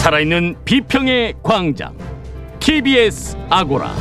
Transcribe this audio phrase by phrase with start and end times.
[0.00, 1.94] 살아있는 비평의 광장
[2.58, 3.94] TBS 아고라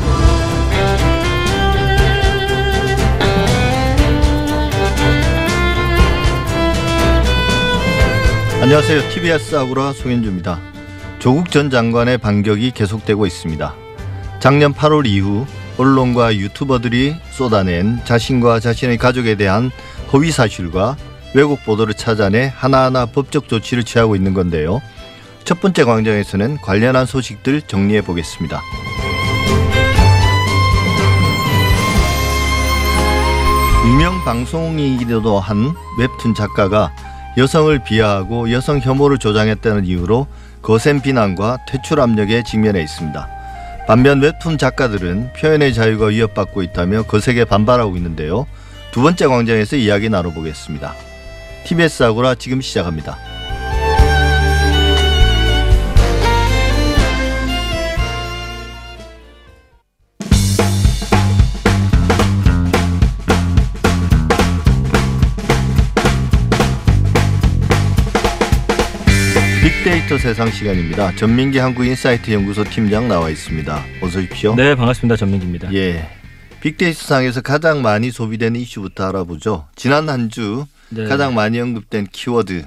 [8.62, 9.10] 안녕하세요.
[9.10, 10.58] TBS 아고라 송현주입니다.
[11.20, 13.76] 조국 전 장관의 반격이 계속되고 있습니다.
[14.40, 15.46] 작년 8월 이후
[15.78, 19.70] 언론과 유튜버들이 쏟아낸 자신과 자신의 가족에 대한
[20.14, 20.96] 허위 사실과
[21.36, 24.82] 왜곡 보도를 찾아내 하나하나 법적 조치를 취하고 있는 건데요.
[25.44, 28.62] 첫 번째 광장에서는 관련한 소식들 정리해 보겠습니다.
[33.88, 36.94] 유명 방송인이기도 한 웹툰 작가가
[37.38, 40.28] 여성을 비하하고 여성 혐오를 조장했다는 이유로
[40.62, 43.28] 거센 비난과 퇴출 압력에 직면해 있습니다.
[43.88, 48.46] 반면 웹툰 작가들은 표현의 자유가 위협받고 있다며 거세게 반발하고 있는데요.
[48.92, 50.94] 두 번째 광장에서 이야기 나눠보겠습니다.
[51.66, 53.18] TBS 아고라 지금 시작합니다.
[69.90, 71.16] 빅데이터 세상 시간입니다.
[71.16, 73.86] 전민기 한국인사이트 연구소 팀장 나와 있습니다.
[74.04, 74.54] 어서 오십시오.
[74.54, 75.16] 네, 반갑습니다.
[75.16, 75.74] 전민기입니다.
[75.74, 76.08] 예.
[76.62, 79.66] 빅데이터 상에서 가장 많이 소비되는 이슈부터 알아보죠.
[79.76, 81.06] 지난 한주 네.
[81.06, 82.66] 가장 많이 언급된 키워드.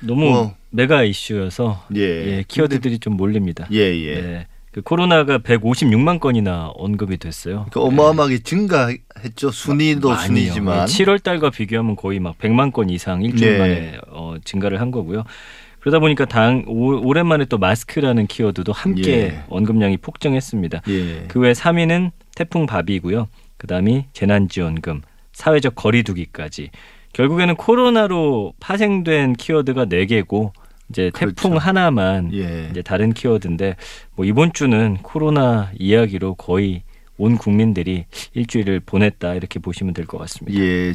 [0.00, 0.56] 너무 뭐.
[0.70, 2.00] 메가 이슈여서 예.
[2.00, 3.68] 예, 키워드들이 좀 몰립니다.
[3.70, 4.20] 예, 예.
[4.20, 4.46] 네.
[4.72, 7.66] 그 코로나가 156만 건이나 언급이 됐어요.
[7.70, 9.52] 그 어마어마하게 증가했죠.
[9.52, 10.26] 순위도 많이요.
[10.26, 10.86] 순위지만.
[10.86, 13.58] 7월 달과 비교하면 거의 막 100만 건 이상 일주일 네.
[13.58, 15.22] 만에 어, 증가를 한 거고요.
[15.84, 19.44] 그러다 보니까 당 오, 오랜만에 또 마스크라는 키워드도 함께 예.
[19.50, 20.80] 언급량이 폭증했습니다.
[20.88, 21.24] 예.
[21.28, 23.28] 그외 3위는 태풍 바비고요.
[23.58, 25.02] 그다음이 재난지원금,
[25.34, 26.70] 사회적 거리두기까지.
[27.12, 30.54] 결국에는 코로나로 파생된 키워드가 4 개고
[30.88, 31.58] 이제 태풍 그렇죠.
[31.58, 32.68] 하나만 예.
[32.70, 33.76] 이제 다른 키워드인데
[34.16, 36.82] 뭐 이번 주는 코로나 이야기로 거의
[37.18, 40.58] 온 국민들이 일주일을 보냈다 이렇게 보시면 될 것 같습니다.
[40.58, 40.94] 예.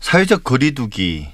[0.00, 1.28] 사회적 거리두기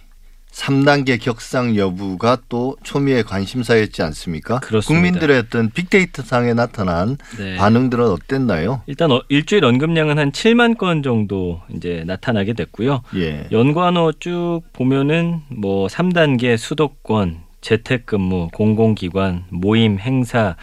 [0.53, 4.61] 3단계 격상 여부가 또 초미의 관심사였지 않습니까?
[4.61, 4.87] 그렇습니다.
[4.87, 7.57] 국민들의 어떤 빅데이터 상에 나타난 네.
[7.57, 8.83] 반응들은 어땠나요?
[8.87, 13.03] 일단 어, 일주일 언급량은 한 7만 건 정도 이제 나타나게 됐고요.
[13.17, 13.49] 예.
[13.51, 20.57] 연관어 쭉 보면은 뭐 3단계 수도권, 재택근무, 공공기관, 모임, 행사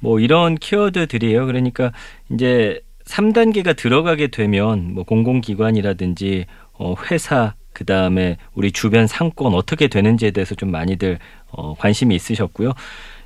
[0.00, 1.46] 뭐 이런 키워드들이에요.
[1.46, 1.92] 그러니까
[2.32, 10.30] 이제 3단계가 들어가게 되면 뭐 공공기관이라든지 어 회사 그 다음에 우리 주변 상권 어떻게 되는지에
[10.30, 11.18] 대해서 좀 많이들
[11.50, 12.72] 어 관심이 있으셨고요.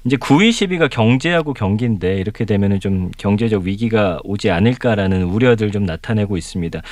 [0.04, 6.36] 이제 9위 10위가 경제하고 경기인데 이렇게 되면은 좀 경제적 위기가 오지 않을까라는 우려들 좀 나타내고
[6.36, 6.82] 있습니다.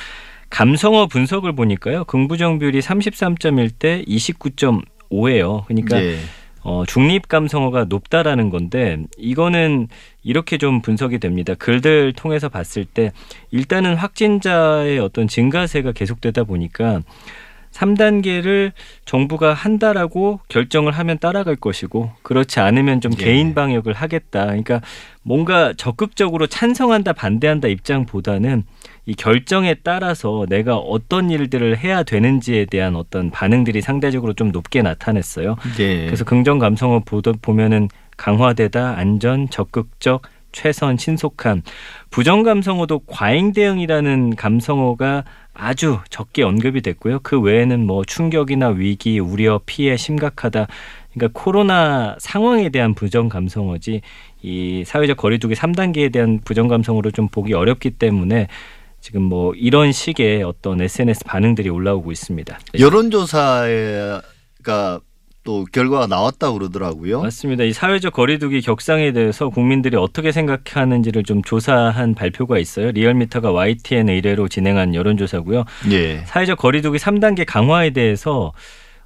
[0.49, 2.05] 감성어 분석을 보니까요.
[2.05, 5.65] 긍부정 비율이 33.1대 29.5예요.
[5.65, 6.15] 그러니까 예.
[6.61, 9.87] 어, 중립 감성어가 높다라는 건데 이거는
[10.23, 11.53] 이렇게 좀 분석이 됩니다.
[11.55, 13.11] 글들 통해서 봤을 때
[13.51, 17.01] 일단은 확진자의 어떤 증가세가 계속되다 보니까
[17.71, 18.71] 3단계를
[19.05, 23.23] 정부가 한다라고 결정을 하면 따라갈 것이고 그렇지 않으면 좀 예.
[23.23, 24.45] 개인 방역을 하겠다.
[24.45, 24.81] 그러니까
[25.23, 28.63] 뭔가 적극적으로 찬성한다 반대한다 입장보다는
[29.05, 35.55] 이 결정에 따라서 내가 어떤 일들을 해야 되는지에 대한 어떤 반응들이 상대적으로 좀 높게 나타냈어요.
[35.79, 36.05] 예.
[36.05, 40.21] 그래서 긍정 감성어 보도 보면은 강화되다, 안전, 적극적,
[40.51, 41.61] 최선, 신속함.
[42.09, 45.23] 부정 감성어도 과잉 대응이라는 감성어가
[45.53, 47.19] 아주 적게 언급이 됐고요.
[47.21, 50.67] 그 외에는 뭐 충격이나 위기, 우려, 피해 심각하다.
[51.13, 54.01] 그러니까 코로나 상황에 대한 부정 감성어지
[54.41, 58.47] 이 사회적 거리두기 3단계에 대한 부정 감성어로 좀 보기 어렵기 때문에
[59.01, 62.59] 지금 뭐 이런 식의 어떤 SNS 반응들이 올라오고 있습니다.
[62.73, 62.79] 네.
[62.79, 64.21] 여론조사가
[65.43, 67.21] 또 결과가 나왔다고 그러더라고요.
[67.21, 67.63] 맞습니다.
[67.63, 72.91] 이 사회적 거리두기 격상에 대해서 국민들이 어떻게 생각하는지를 좀 조사한 발표가 있어요.
[72.91, 75.63] 리얼미터가 YTN 의뢰로 진행한 여론조사고요.
[75.91, 76.23] 예.
[76.25, 78.51] 사회적 거리두기 3단계 강화에 대해서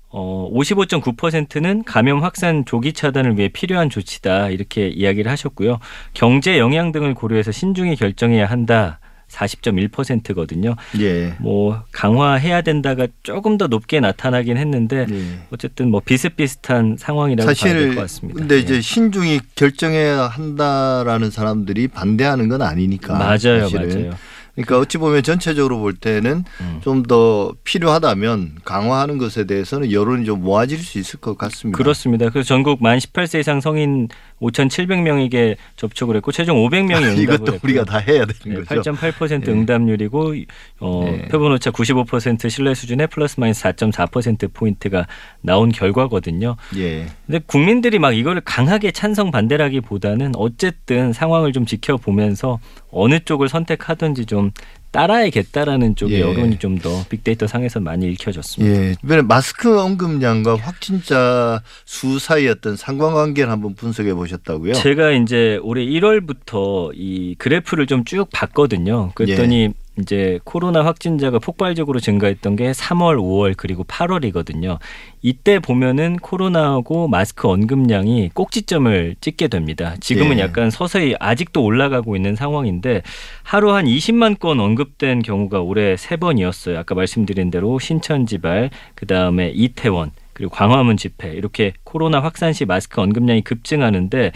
[0.10, 5.80] 어 55.9%는 감염 확산 조기 차단을 위해 필요한 조치다 이렇게 이야기를 하셨고요.
[6.14, 9.00] 경제 영향 등을 고려해서 신중히 결정해야 한다.
[9.34, 10.76] 40.1%거든요.
[11.00, 11.34] 예.
[11.40, 15.24] 뭐 강화해야 된다가 조금 더 높게 나타나긴 했는데 예.
[15.52, 18.40] 어쨌든 뭐 비슷비슷한 상황이라고 봐야 될 것 같습니다.
[18.40, 18.60] 근데 예.
[18.60, 23.14] 이제 신중히 결정해야 한다라는 사람들이 반대하는 건 아니니까.
[23.18, 23.38] 맞아요,
[23.70, 23.90] 사실은.
[23.90, 24.14] 맞아요.
[24.56, 26.80] 그러니까 어찌 보면 전체적으로 볼 때는 음.
[26.84, 31.76] 좀더 필요하다면 강화하는 것에 대해서는 여론이 좀 모아질 수 있을 것 같습니다.
[31.76, 32.30] 그렇습니다.
[32.30, 34.10] 그래서 전국 만 18세 이상 성인
[34.44, 37.60] 5,700명에게 접촉을 했고 최종 500명이 응답을 이것도 했고요.
[37.64, 38.92] 우리가 다 해야 되는 네, 거죠.
[38.92, 39.52] 8.8% 예.
[39.52, 40.36] 응답률이고
[40.80, 41.28] 어, 예.
[41.28, 45.08] 표본 오차 95% 신뢰 수준에 플러스 마이너스 4.4% 포인트가
[45.42, 46.56] 나온 결과거든요.
[46.78, 47.08] 예.
[47.26, 52.60] 근데 국민들이 막 이거를 강하게 찬성 반대라기보다는 어쨌든 상황을 좀 지켜보면서
[52.92, 54.52] 어느 쪽을 선택하든지 좀
[54.94, 56.22] 따라야겠다라는 쪽의 예.
[56.22, 58.82] 여론이 좀 더 빅데이터 상에서 많이 읽혀졌습니다.
[58.82, 58.96] 예.
[59.04, 64.74] 이번에 마스크 언급량과 확진자 수 사이 어떤 상관관계를 한번 분석해 보셨다고요?
[64.74, 69.12] 제가 이제 올해 1월부터 이 그래프를 좀 쭉 봤거든요.
[69.16, 69.70] 그랬더니 예.
[70.00, 74.80] 이제 코로나 확진자가 폭발적으로 증가했던 게 3월, 5월 그리고 8월이거든요.
[75.22, 79.96] 이때 보면은 코로나하고 마스크 언급량이 꼭지점을 찍게 됩니다.
[80.00, 80.42] 지금은 예.
[80.42, 83.04] 약간 서서히 아직도 올라가고 있는 상황인데
[83.44, 86.80] 하루 한 20만 건 언급된 경우가 올해 세 번이었어요.
[86.80, 93.00] 아까 말씀드린 대로 신천지발, 그 다음에 이태원, 그리고 광화문 집회 이렇게 코로나 확산 시 마스크
[93.00, 94.32] 언급량이 급증하는데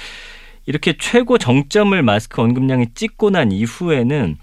[0.67, 4.37] 이렇게 최고 정점을 마스크 언급량이 찍고 난 이후에는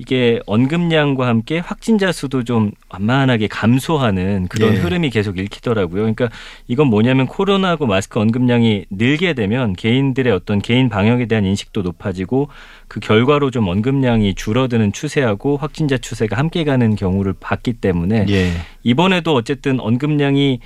[0.00, 4.78] 이게 언급량과 함께 확진자 수도 좀 완만하게 감소하는 그런 예.
[4.78, 6.00] 흐름이 계속 읽히더라고요.
[6.00, 6.30] 그러니까
[6.68, 12.48] 이건 뭐냐면 코로나하고 마스크 언급량이 늘게 되면 개인들의 어떤 개인 방역에 대한 인식도 높아지고
[12.88, 18.52] 그 결과로 좀 언급량이 줄어드는 추세하고 확진자 추세가 함께 가는 경우를 봤기 때문에 예.
[18.82, 20.60] 이번에도 어쨌든 언급량이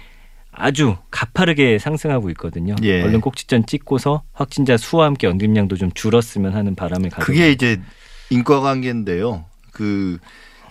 [0.52, 2.76] 아주 가파르게 상승하고 있거든요.
[2.84, 3.02] 예.
[3.02, 7.80] 얼른 꼭지점 찍고서 확진자 수와 함께 언급량도 좀 줄었으면 하는 바람을 가지고 그게 이제
[8.30, 9.44] 인과관계인데요.
[9.72, 10.18] 그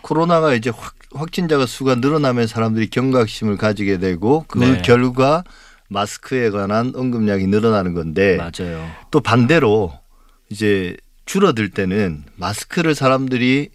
[0.01, 4.81] 코로나가 이제 확, 확진자가 수가 늘어나면 사람들이 경각심을 가지게 되고 그 네.
[4.81, 5.43] 결과
[5.89, 8.89] 마스크에 관한 언급량이 늘어나는 건데 맞아요.
[9.11, 9.93] 또 반대로
[10.49, 13.69] 이제 줄어들 때는 마스크를 사람들이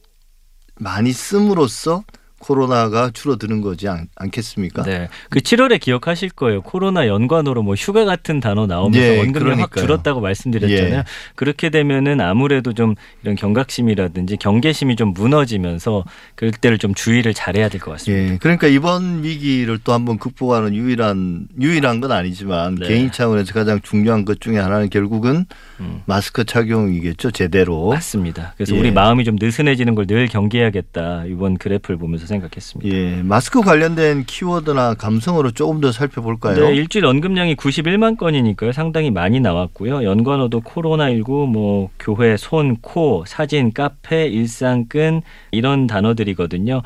[0.77, 2.05] 많이 씀으로써
[2.39, 4.83] 코로나가 줄어드는 거지 않, 않겠습니까?
[4.83, 5.09] 네.
[5.31, 6.63] 그 7월에 기억하실 거예요.
[6.63, 9.85] 코로나 연관으로 뭐 휴가 같은 단어 나오면서 예, 확 그러니까요.
[9.85, 10.99] 줄었다고 말씀드렸잖아요.
[10.99, 11.05] 예.
[11.35, 16.05] 그렇게 되면은 아무래도 좀 이런 경각심이라든지 경계심이 좀 무너지면서
[16.35, 18.33] 그럴 때를 좀 주의를 잘해야 될 것 같습니다.
[18.35, 22.89] 예, 그러니까 이번 위기를 또 한번 극복하는 유일한 유일한 건 아니지만 네.
[22.89, 25.45] 개인 차원에서 가장 중요한 것 중에 하나는 결국은
[25.81, 26.03] 음.
[26.07, 27.91] 마스크 착용이겠죠, 제대로.
[27.91, 28.55] 맞습니다.
[28.57, 28.79] 그래서 예.
[28.81, 31.25] 우리 마음이 좀 느슨해지는 걸 늘 경계해야겠다.
[31.27, 32.97] 이번 그래프를 보면서 생각했습니다.
[32.97, 36.69] 예, 마스크 관련된 키워드나 감성으로 조금 더 살펴볼까요?
[36.69, 38.71] 네, 일주일 언급량이 91만 건이니까요.
[38.71, 40.05] 상당히 많이 나왔고요.
[40.05, 46.83] 연관어도 코로나19, 뭐 교회, 손, 코, 사진, 카페, 일상끈 이런 단어들이거든요.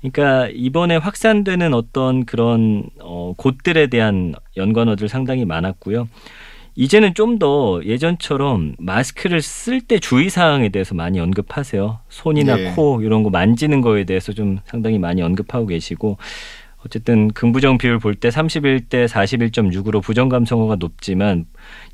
[0.00, 6.08] 그러니까 이번에 확산되는 어떤 그런 어, 곳들에 대한 연관어들 상당히 많았고요.
[6.76, 11.98] 이제는 좀 더 예전처럼 마스크를 쓸 때 주의 사항에 대해서 많이 언급하세요.
[12.08, 12.72] 손이나 네.
[12.74, 16.16] 코 이런 거 만지는 거에 대해서 좀 상당히 많이 언급하고 계시고
[16.84, 21.44] 어쨌든 긍부정 비율 볼 때 31대 41.6으로 부정 감성어가 높지만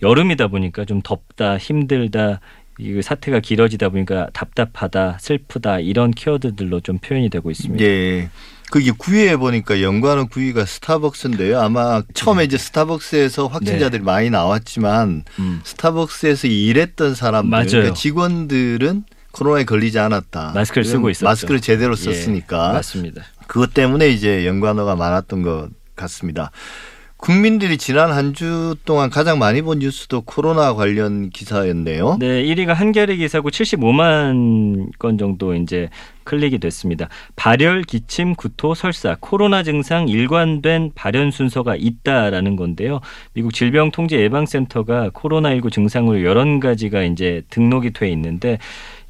[0.02, 2.40] 여름이다 보니까 좀 덥다, 힘들다,
[2.78, 7.84] 이 사태가 길어지다 보니까 답답하다, 슬프다 이런 키워드들로 좀 표현이 되고 있습니다.
[7.84, 8.28] 예.
[8.72, 11.60] 그게 구위에 보니까 연관어 구위가 스타벅스인데요.
[11.60, 15.60] 아마 처음에 이제 스타벅스에서 확진자들이 많이 나왔지만 음.
[15.62, 17.66] 스타벅스에서 일했던 사람들, 맞아요.
[17.68, 20.52] 그러니까 직원들은 코로나에 걸리지 않았다.
[20.54, 21.26] 마스크를 쓰고 있었죠.
[21.26, 23.24] 마스크를 제대로 예, 썼으니까 맞습니다.
[23.46, 26.50] 그것 때문에 이제 연관어가 많았던 것 같습니다.
[27.22, 32.16] 국민들이 지난 한 주 동안 가장 많이 본 뉴스도 코로나 관련 기사였네요.
[32.18, 35.88] 네, 1위가 한겨레 기사고 75만 건 정도 이제
[36.24, 37.08] 클릭이 됐습니다.
[37.36, 43.00] 발열, 기침, 구토, 설사, 코로나 증상 일관된 발현 순서가 있다라는 건데요.
[43.34, 48.58] 미국 질병통제예방센터가 코로나19 증상으로 여러 가지가 이제 등록이 돼 있는데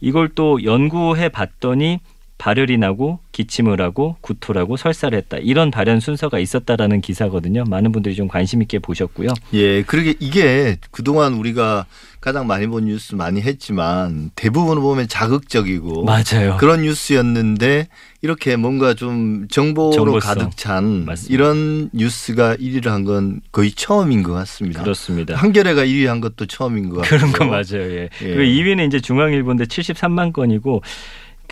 [0.03, 2.01] 이걸 또 연구해 봤더니
[2.43, 5.37] 발열이 나고 기침을 하고 구토를 하고 설사를 했다.
[5.37, 7.63] 이런 발현 순서가 있었다라는 기사거든요.
[7.69, 9.29] 많은 분들이 좀 관심 있게 보셨고요.
[9.55, 11.87] 예, 그러게 이게 그동안 우리가
[12.21, 16.57] 가장 많이 본 뉴스 많이 했지만 대부분을 보면 자극적이고 맞아요.
[16.59, 17.87] 그런 뉴스였는데
[18.23, 20.21] 이렇게 뭔가 좀 정보로 정보성.
[20.21, 21.33] 가득 찬 맞습니다.
[21.33, 24.83] 이런 뉴스가 1위를 한 건 거의 처음인 것 같습니다.
[24.83, 25.37] 그렇습니다.
[25.37, 27.19] 한겨레가 1위 한 것도 처음인 것 같고요.
[27.21, 27.89] 그런 거 맞아요.
[27.93, 28.03] 예.
[28.03, 28.09] 예.
[28.35, 30.83] 그리고 2위는 이제 중앙일보인데 73만 건이고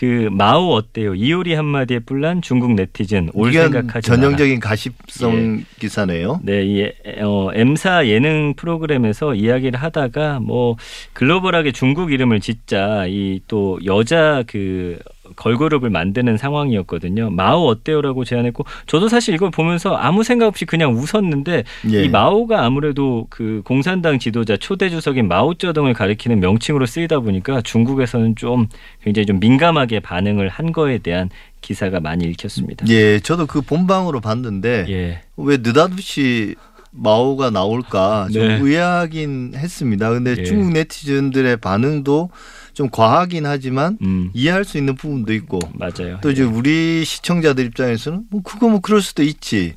[0.00, 1.14] 그 마오 어때요?
[1.14, 6.40] 이효리 한마디에 뿔난 중국 네티즌 올 생각하지 전형적인 가십성 기사네요.
[6.42, 6.90] 네, 이
[7.20, 10.76] 어, M사 예능 프로그램에서 이야기를 하다가 뭐
[11.12, 14.98] 글로벌하게 중국 이름을 짓자 이 또 여자 그
[15.40, 17.30] 걸그룹을 만드는 상황이었거든요.
[17.30, 22.04] 마오 어때요라고 제안했고 저도 사실 이걸 보면서 아무 생각 없이 그냥 웃었는데 예.
[22.04, 28.68] 이 마오가 아무래도 그 공산당 지도자 초대 주석인 마오쩌둥을 가리키는 명칭으로 쓰이다 보니까 중국에서는 좀
[29.02, 31.30] 굉장히 좀 민감하게 반응을 한 거에 대한
[31.62, 32.86] 기사가 많이 읽혔습니다.
[32.88, 35.22] 예, 저도 그 본방으로 봤는데 예.
[35.36, 36.54] 왜 느닷없이
[36.92, 38.58] 마오가 나올까 좀 네.
[38.60, 40.10] 의아하긴 했습니다.
[40.10, 40.44] 근데 예.
[40.44, 42.30] 중국 네티즌들의 반응도
[42.80, 46.18] 좀 과하긴 하지만 음, 이해할 수 있는 부분도 있고 맞아요.
[46.22, 49.74] 또 이제 우리 시청자들 입장에서는 뭐 그거 뭐 그럴 수도 있지.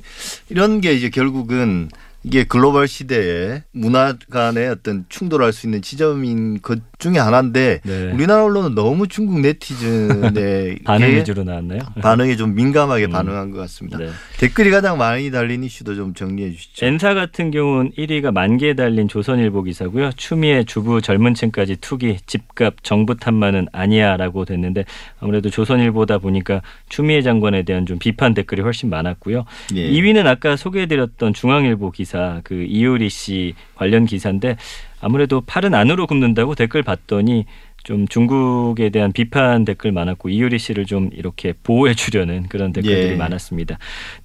[0.48, 1.90] 이런 게 이제 결국은
[2.22, 8.12] 이게 글로벌 시대에 문화 간의 어떤 충돌할 수 있는 지점인 것 중에 하나인데 네.
[8.12, 11.80] 우리나라 언론은 너무 중국 네티즌의 반응 게 위주로 나왔나요?
[12.00, 13.10] 반응에 좀 민감하게 음.
[13.10, 13.98] 반응한 것 같습니다.
[13.98, 14.08] 네.
[14.38, 16.86] 댓글이 가장 많이 달린 이슈도 좀 정리해 주시죠.
[16.86, 20.12] N사 같은 경우는 1위가 만 개에 달린 조선일보 기사고요.
[20.16, 24.86] 추미애 주부 젊은층까지 투기 집값 정부 탓만은 아니야라고 됐는데
[25.20, 29.44] 아무래도 조선일보다 보니까 추미애 장관에 대한 좀 비판 댓글이 훨씬 많았고요.
[29.74, 29.90] 예.
[29.90, 34.56] 2위는 아까 소개해드렸던 중앙일보 기사 그 이효리 씨 관련 기사인데
[35.04, 37.44] 아무래도 팔은 안으로 굽는다고 댓글 봤더니
[37.82, 43.16] 좀 중국에 대한 비판 댓글 많았고 이효리 씨를 좀 이렇게 보호해 주려는 그런 댓글들이 예.
[43.16, 43.76] 많았습니다.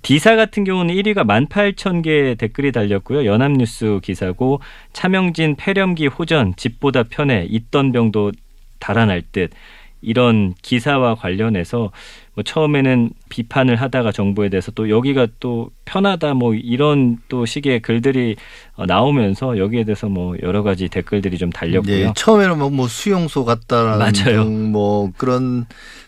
[0.01, 3.25] 디사 같은 경우는 1위가 18,000개 댓글이 달렸고요.
[3.25, 4.61] 연합뉴스 기사고
[4.93, 8.31] 차명진 폐렴기 호전 집보다 편해 있던 병도
[8.79, 9.51] 달아날 듯
[10.01, 11.91] 이런 기사와 관련해서
[12.39, 18.37] 뭐 처음에는 비판을 하다가 정부에 대해서 또 여기가 또 편하다 뭐 이런 또 식의 글들이
[18.75, 21.93] 어, 나오면서 여기에 대해서 뭐 여러 가지 댓글들이 좀 달렸고요.
[21.93, 24.45] 예, 처음에는 뭐, 뭐 수용소 같다라는 맞아요.
[24.45, 25.65] 등뭐 그런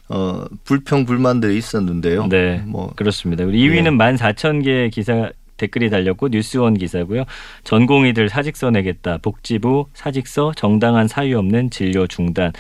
[0.08, 2.28] 어 불평 불만들이 있었는데요.
[2.28, 2.64] 네.
[2.66, 3.44] 뭐 그렇습니다.
[3.44, 4.16] 그리고 2위는 예.
[4.16, 7.26] 14,000개 기사 댓글이 달렸고 뉴스원 기사고요.
[7.66, 9.18] 전공의들 사직서 내겠다.
[9.18, 12.54] 복지부 사직서 정당한 사유 없는 진료 중단.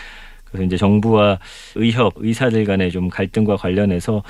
[0.51, 1.39] 그래서 이제 정부와
[1.75, 4.23] 의협 의사들 간의 좀 갈등과 관련해서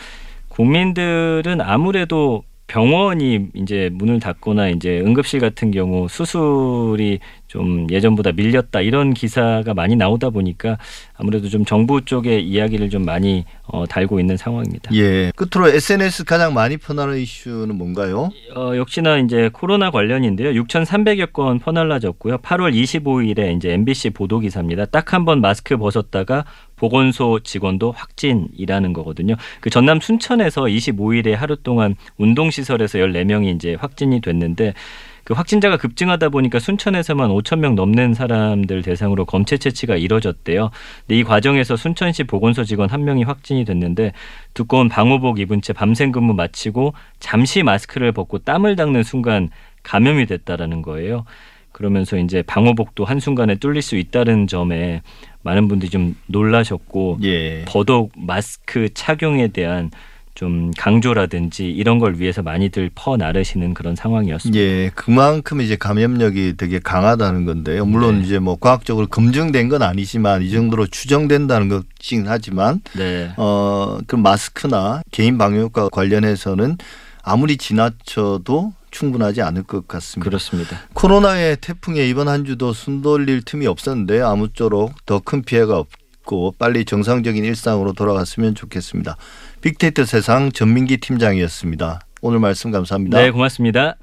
[0.49, 7.19] 국민들은 아무래도 병원이 이제 문을 닫거나 이제 응급실 같은 경우 수술이
[7.51, 10.77] 좀 예전보다 밀렸다 이런 기사가 많이 나오다 보니까
[11.17, 14.89] 아무래도 좀 정부 쪽의 이야기를 좀 많이 어, 달고 있는 상황입니다.
[14.96, 15.34] 예.
[15.36, 18.29] 끝으로 SNS 가장 많이 퍼나는 이슈는 뭔가요?
[18.55, 20.51] 어, 역시나 이제 코로나 관련인데요.
[20.63, 22.38] 6,300여 건 퍼날라졌고요.
[22.38, 24.86] 8월 25일에 이제 MBC 보도 기사입니다.
[24.86, 26.46] 딱 한 번 마스크 벗었다가
[26.77, 29.36] 보건소 직원도 확진이라는 거거든요.
[29.60, 34.74] 그 전남 순천에서 25일에 하루 동안 운동시설에서 14명이 이제 확진이 됐는데
[35.23, 40.71] 그 확진자가 급증하다 보니까 순천에서만 5천 명 넘는 사람들 대상으로 검체 채취가 이뤄졌대요.
[41.01, 44.13] 근데 이 과정에서 순천시 보건소 직원 한 명이 확진이 됐는데
[44.53, 49.49] 두꺼운 방호복 입은 채 밤샘 근무 마치고 잠시 마스크를 벗고 땀을 닦는 순간
[49.83, 51.25] 감염이 됐다라는 거예요.
[51.71, 55.01] 그러면서 이제 방호복도 한순간에 뚫릴 수 있다는 점에
[55.43, 57.63] 많은 분들이 좀 놀라셨고 예.
[57.65, 59.89] 더더욱 마스크 착용에 대한
[60.35, 64.59] 좀 강조라든지 이런 걸 위해서 많이들 퍼 나르시는 그런 상황이었습니다.
[64.59, 67.85] 예, 그만큼 이제 감염력이 되게 강하다는 건데요.
[67.85, 68.25] 물론 네.
[68.25, 73.31] 이제 뭐 과학적으로 검증된 건 아니지만 이 정도로 추정된다는 것이긴 하지만 네.
[73.38, 76.77] 어, 그 마스크나 개인 방역과 관련해서는
[77.23, 80.29] 아무리 지나쳐도 충분하지 않을 것 같습니다.
[80.29, 80.77] 그렇습니다.
[80.93, 85.88] 코로나의 태풍에 이번 한 주도 숨 돌릴 틈이 없었는데 아무쪼록 더 큰 피해가 없
[86.25, 89.17] 고 빨리 정상적인 일상으로 돌아갔으면 좋겠습니다.
[89.61, 92.01] 빅데이터 세상 전민기 팀장이었습니다.
[92.21, 93.19] 오늘 말씀 감사합니다.
[93.19, 93.95] 네, 고맙습니다.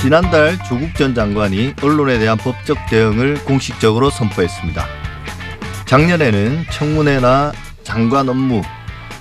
[0.00, 4.86] 지난달 조국 전 장관이 언론에 대한 법적 대응을 공식적으로 선포했습니다.
[5.84, 8.62] 작년에는 청문회나 장관 업무,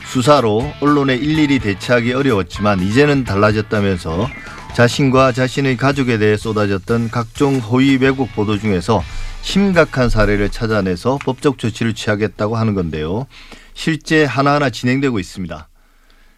[0.07, 4.27] 수사로 언론에 일일이 대처하기 어려웠지만 이제는 달라졌다면서
[4.73, 9.03] 자신과 자신의 가족에 대해 쏟아졌던 각종 허위 왜곡 보도 중에서
[9.41, 13.27] 심각한 사례를 찾아내서 법적 조치를 취하겠다고 하는 건데요.
[13.73, 15.67] 실제 하나하나 진행되고 있습니다.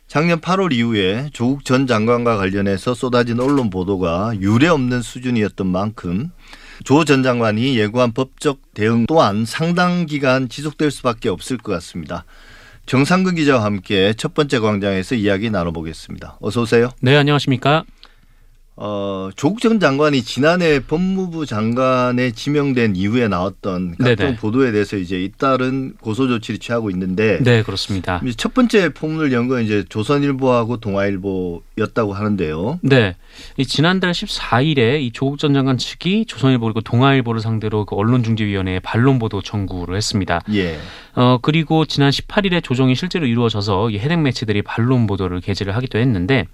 [0.08, 6.32] 작년 8월 이후에 조국 전 장관과 관련해서 쏟아진 언론 보도가 유례 없는 수준이었던 만큼
[6.84, 12.26] 조 전 장관이 예고한 법적 대응 또한 상당 기간 지속될 수밖에 없을 것 같습니다.
[12.90, 16.40] 정상근 기자와 함께 첫 번째 광장에서 이야기 나눠보겠습니다.
[16.42, 16.90] 어서 오세요.
[17.04, 17.84] 네, 안녕하십니까?
[18.82, 24.36] 어, 조국 전 장관이 지난해 법무부 장관에 지명된 이후에 나왔던 각종 네네.
[24.38, 28.22] 보도에 대해서 이제 잇따른 고소 조치를 취하고 있는데 네, 그렇습니다.
[28.38, 32.80] 첫 번째 포문을 연건 이제 조선일보하고 동아일보였다고 하는데요.
[32.82, 33.18] 네.
[33.58, 39.20] 이 지난달 14일에 이 조국 전 장관 측이 조선일보 그리고 동아일보를 상대로 그 언론중재위원회에 반론
[39.20, 40.40] 보도 청구를 했습니다.
[40.54, 40.80] 예.
[41.16, 46.46] 어 그리고 지난 18일에 조정이 실제로 이루어져서 이 해당 매체들이 반론 보도를 게재를 하기도 했는데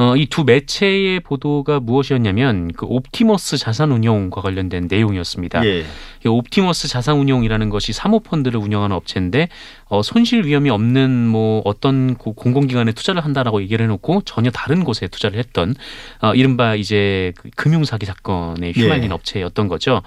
[0.00, 5.66] 어, 이 두 매체의 보도가 무엇이었냐면 그 옵티머스 자산운용과 관련된 내용이었습니다.
[5.66, 5.84] 예.
[6.24, 9.48] 이 옵티머스 자산운용이라는 것이 사모펀드를 운영하는 업체인데
[9.88, 15.08] 어, 손실 위험이 없는 뭐 어떤 고- 공공기관에 투자를 한다라고 얘기를 해놓고 전혀 다른 곳에
[15.08, 15.74] 투자를 했던
[16.22, 19.14] 어, 이른바 이제 그 금융사기 사건에 휘말린 예.
[19.14, 20.02] 업체였던 거죠.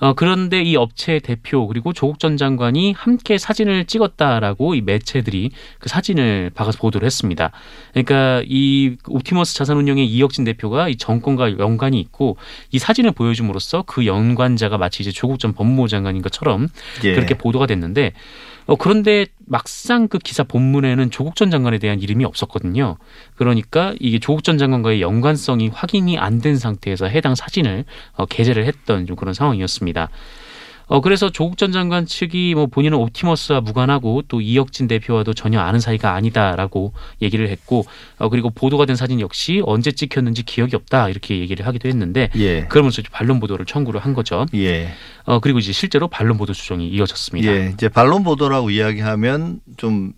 [0.00, 5.88] 어, 그런데 이 업체 대표 그리고 조국 전 장관이 함께 사진을 찍었다라고 이 매체들이 그
[5.88, 7.50] 사진을 박아서 보도를 했습니다.
[7.92, 12.36] 그러니까 이 옵티머스 자산운용의 이혁진 대표가 이 정권과 연관이 있고
[12.70, 16.68] 이 사진을 보여줌으로써 그 연관자가 마치 이제 조국 전 법무부 장관인 것처럼
[17.04, 17.14] 예.
[17.14, 18.12] 그렇게 보도가 됐는데
[18.68, 22.98] 어, 그런데 막상 그 기사 본문에는 조국 전 장관에 대한 이름이 없었거든요.
[23.34, 29.06] 그러니까 이게 조국 전 장관과의 연관성이 확인이 안 된 상태에서 해당 사진을 어, 게재를 했던
[29.06, 30.10] 좀 그런 상황이었습니다.
[30.88, 35.80] 어, 그래서 조국 전 장관 측이 뭐 본인은 옵티머스와 무관하고 또 이혁진 대표와도 전혀 아는
[35.80, 36.92] 사이가 아니다라고
[37.22, 37.84] 얘기를 했고
[38.18, 42.64] 어, 그리고 보도가 된 사진 역시 언제 찍혔는지 기억이 없다 이렇게 얘기를 하기도 했는데 예.
[42.64, 44.46] 그러면서 반론 보도를 청구를 한 거죠.
[44.54, 44.88] 예.
[45.24, 47.52] 어, 그리고 이제 실제로 반론 보도 수정이 이어졌습니다.
[47.52, 47.70] 예.
[47.74, 50.12] 이제 반론 보도라고 이야기하면 좀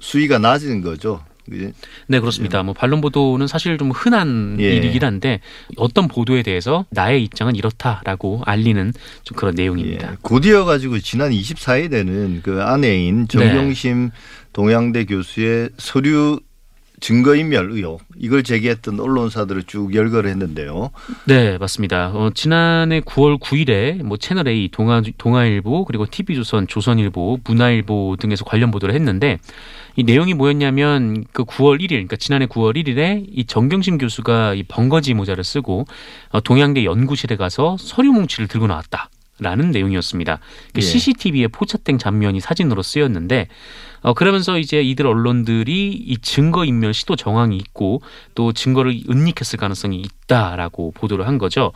[0.00, 1.20] 수위가 낮은 거죠.
[1.48, 1.72] 그지?
[2.06, 2.62] 네, 그렇습니다.
[2.62, 4.76] 뭐 반론 보도는 사실 좀 흔한 예.
[4.76, 5.40] 일이긴 한데
[5.76, 10.12] 어떤 보도에 대해서 나의 입장은 이렇다라고 알리는 좀 그런 내용입니다.
[10.12, 10.16] 예.
[10.22, 14.10] 곧이어 가지고 지난 24일에는 그 아내인 정경심
[14.52, 16.40] 동양대 교수의 서류
[17.04, 20.90] 증거인멸 의혹 이걸 제기했던 언론사들을 쭉 열거를 했는데요.
[21.26, 22.08] 네, 맞습니다.
[22.14, 28.70] 어, 지난해 9월 9일에 뭐 채널 A, 동아 동아일보 그리고 TV조선, 조선일보, 문화일보 등에서 관련
[28.70, 29.38] 보도를 했는데
[29.96, 35.12] 이 내용이 뭐였냐면 그 9월 1일, 그러니까 지난해 9월 1일에 이 정경심 교수가 이 번거지
[35.12, 35.84] 모자를 쓰고
[36.30, 39.10] 어, 동양대 연구실에 가서 서류 뭉치를 들고 나왔다.
[39.40, 40.38] 라는 내용이었습니다.
[40.72, 40.80] 그 예.
[40.80, 43.48] CCTV에 포착된 장면이 사진으로 쓰였는데,
[44.02, 48.00] 어, 그러면서 이제 이들 언론들이 이 증거 인멸 시도 정황이 있고
[48.34, 51.72] 또 증거를 은닉했을 가능성이 있다라고 보도를 한 거죠.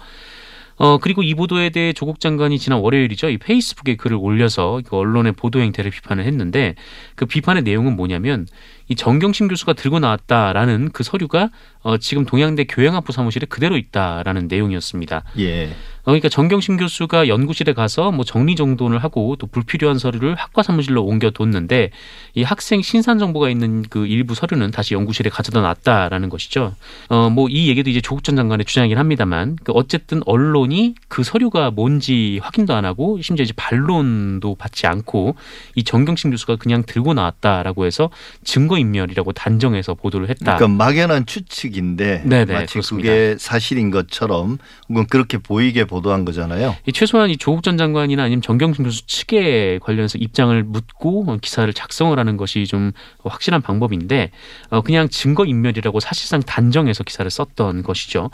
[0.79, 3.31] 어, 그리고 이 보도에 대해 조국 장관이 지난 월요일이죠.
[3.31, 6.77] 이 페이스북에 글을 올려서 그 언론의 보도 행태를 비판을 했는데
[7.17, 8.47] 그 비판의 내용은 뭐냐면
[8.89, 11.51] 이 정경심 교수가 들고 나왔다라는 그 서류가
[11.83, 15.25] 어, 지금 동양대 교양학부 사무실에 그대로 있다라는 내용이었습니다.
[15.39, 15.67] 예.
[15.69, 21.91] 어, 그러니까 정경심 교수가 연구실에 가서 뭐 정리정돈을 하고 또 불필요한 서류를 학과 사무실로 옮겨뒀는데
[22.35, 26.75] 이 학생 신산 정보가 있는 그 일부 서류는 다시 연구실에 가져다 놨다라는 것이죠.
[27.09, 31.71] 어, 뭐 이 얘기도 이제 조국 전 장관의 주장이긴 합니다만 그 어쨌든 언론이 그 서류가
[31.71, 35.35] 뭔지 확인도 안 하고 심지어 이제 반론도 받지 않고
[35.75, 38.11] 이 정경심 교수가 그냥 들고 나왔다라고 해서
[38.45, 40.57] 증거 인멸이라고 단정해서 보도를 했다.
[40.57, 43.09] 그러니까 막연한 추측인데 네네, 마치 그렇습니다.
[43.09, 46.77] 그게 사실인 것처럼 혹은 그렇게 보이게 보도한 거잖아요.
[46.87, 51.73] 이 최소한 이 조국 전 장관이나 아니면 정경심 교수 측에 관련해서 입장을 묻고 어, 기사를
[51.73, 52.93] 작성을 하는 것이 좀
[53.25, 54.31] 확실한 방법인데
[54.71, 58.31] 어, 그냥 증거 인멸이라고 사실상 단정해서 기사를 썼던 것이죠.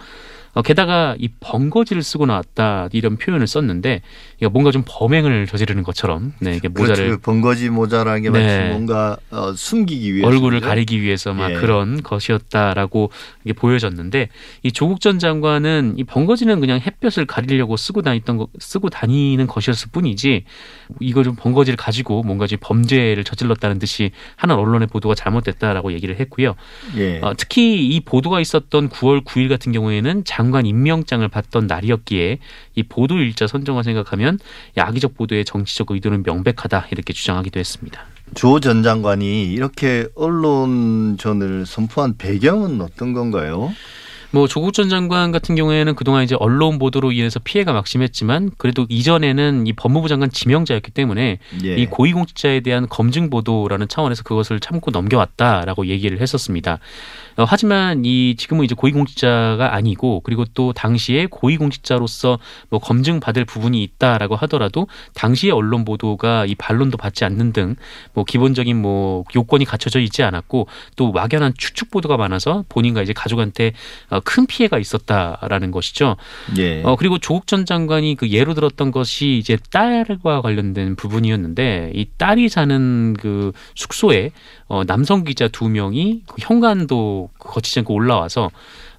[0.54, 4.02] 어, 게다가 이 번거지를 쓰고 나왔다 이런 표현을 썼는데
[4.50, 7.16] 뭔가 좀 범행을 저지르는 것처럼 네, 이게 모자를 그렇죠.
[7.16, 8.68] 그 번거지 모자라는 게 마치 네.
[8.70, 11.54] 뭔가 어, 숨기기 위해서 얼굴을 가리기 위해서 막 예.
[11.54, 13.10] 그런 것이었다라고
[13.44, 14.28] 이게 보여졌는데
[14.62, 19.88] 이 조국 전 장관은 이 번거지는 그냥 햇볕을 가리려고 쓰고 다니던 거 쓰고 다니는 것이었을
[19.92, 20.44] 뿐이지
[21.00, 26.54] 이거 좀 번거지를 가지고 뭔가 좀 범죄를 저질렀다는 듯이 하는 언론의 보도가 잘못됐다라고 얘기를 했고요.
[26.96, 27.18] 예.
[27.20, 32.38] 어, 특히 이 보도가 있었던 9월 9일 같은 경우에는 장관 임명장을 받던 날이었기에
[32.76, 34.38] 이 보도 일자 선정을 생각하면
[34.76, 38.04] 이 악의적 보도의 정치적 의도는 명백하다 이렇게 주장하기도 했습니다.
[38.35, 43.72] 조 전 장관이 이렇게 언론전을 선포한 배경은 어떤 건가요?
[44.30, 49.68] 뭐 조국 전 장관 같은 경우에는 그동안 이제 언론 보도로 인해서 피해가 막심했지만 그래도 이전에는
[49.68, 51.76] 이 법무부 장관 지명자였기 때문에 예.
[51.76, 56.80] 이 고위공직자에 대한 검증 보도라는 차원에서 그것을 참고 넘겨왔다라고 얘기를 했었습니다.
[57.37, 62.38] 어, 하지만 이 지금은 이제 고위공직자가 아니고 그리고 또 당시에 고위공직자로서
[62.70, 67.77] 뭐 검증 받을 부분이 있다라고 하더라도 당시의 언론 보도가 이 반론도 받지 않는 등
[68.12, 70.66] 뭐 기본적인 뭐 요건이 갖춰져 있지 않았고
[70.97, 73.73] 또 막연한 추측 보도가 많아서 본인과 이제 가족한테
[74.11, 76.16] 어, 큰 피해가 있었다라는 것이죠.
[76.59, 76.83] 예.
[76.83, 82.49] 어 그리고 조국 전 장관이 그 예로 들었던 것이 이제 딸과 관련된 부분이었는데 이 딸이
[82.49, 84.31] 사는 그 숙소에
[84.66, 88.50] 어 남성 기자 두 명이 그 현관도 거치지 않고 올라와서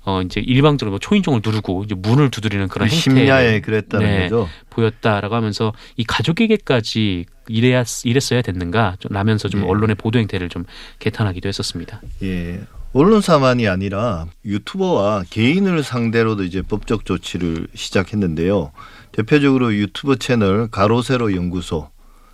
[0.03, 4.21] 어 이제 일방적으로 뭐 초인종을 누르고 이제 문을 두드리는 그런 심야에 그랬다는 네.
[4.23, 4.47] 거죠.
[4.69, 9.65] 보였다라고 하면서 이 가족에게까지 이래야 이랬어야 됐는가 좀 라면서 좀 예.
[9.65, 10.65] 언론의 보도 행태를 좀
[10.99, 12.01] 개탄하기도 했었습니다.
[12.23, 12.61] 예.
[12.93, 18.71] 언론사만이 아니라 유튜버와 개인을 상대로도 이제 법적 조치를 시작했는데요.
[19.11, 21.89] 대표적으로 유튜브 채널 가로세로 연구소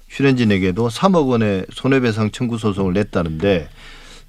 [0.10, 3.70] 슈렌진에게도 3억 원의 손해배상 청구 소송을 냈다는데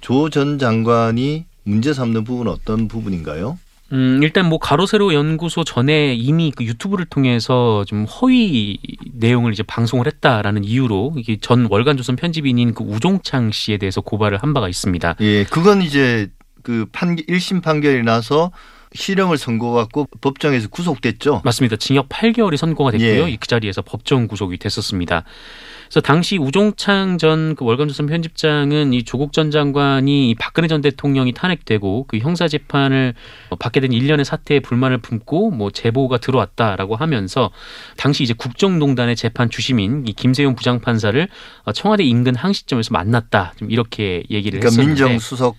[0.01, 3.57] 조 전 장관이 문제 삼는 부분은 어떤 부분인가요?
[3.91, 8.79] 음, 일단 뭐 가로세로 연구소 전에 이미 그 유튜브를 통해서 좀 허위
[9.13, 14.53] 내용을 이제 방송을 했다라는 이유로 이게 전 월간조선 편집인인 그 우종창 씨에 대해서 고발을 한
[14.53, 15.15] 바가 있습니다.
[15.19, 16.29] 예, 그건 이제
[16.63, 18.51] 그 판, 1심 판결이 나서
[18.95, 21.41] 실형을 선고받고 법정에서 구속됐죠.
[21.43, 21.75] 맞습니다.
[21.75, 23.29] 징역 8개월이 선고가 됐고요.
[23.29, 23.37] 예.
[23.39, 25.23] 그 자리에서 법정 구속이 됐었습니다.
[25.93, 31.33] 그래서 당시 우종창 전 그 월간조선 편집장은 이 조국 전 장관이 이 박근혜 전 대통령이
[31.33, 33.13] 탄핵되고 그 형사 재판을
[33.49, 37.51] 어, 받게 된 일련의 사태에 불만을 품고 뭐 제보가 들어왔다라고 하면서
[37.97, 41.27] 당시 이제 국정농단의 재판 주심인 이 김세용 부장판사를
[41.63, 43.53] 어, 청와대 인근 항시점에서 만났다.
[43.57, 45.55] 좀 이렇게 얘기를 그러니까 했었는데 민정수석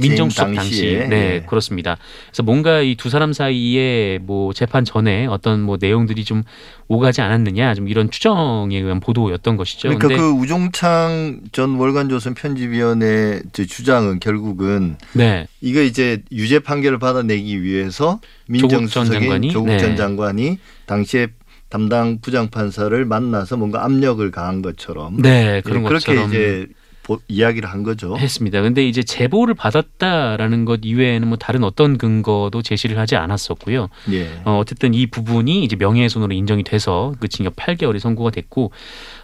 [0.00, 1.44] 민정수석 당시 네 예.
[1.46, 1.96] 그렇습니다.
[2.28, 6.42] 그래서 뭔가 이 두 사람 사이에 뭐 재판 전에 어떤 뭐 내용들이 좀
[6.88, 9.88] 오가지 않았느냐 좀 이런 추정에 의한 보도였던 것이죠.
[9.88, 17.62] 그러니까 그 우종창 전 월간조선 편집위원회 저 주장은 결국은 네 이거 이제 유죄 판결을 받아내기
[17.62, 18.20] 위해서
[18.58, 19.50] 조국 전 민정수석인?
[19.50, 19.78] 조국 네.
[19.78, 21.28] 전 장관이 당시에
[21.68, 26.79] 담당 부장판사를 만나서 뭔가 압력을 가한 것처럼 네, 그런 예, 그렇게 것처럼 이제 보-
[27.28, 28.16] 이야기를 한 거죠.
[28.16, 28.60] 했습니다.
[28.60, 33.88] 근데 이제 제보를 받았다라는 것 이외에는 뭐 다른 어떤 근거도 제시를 하지 않았었고요.
[34.12, 34.28] 예.
[34.44, 38.72] 어, 어쨌든 이 부분이 이제 명예훼손으로 인정이 돼서 그 징역 8개월이 선고가 됐고,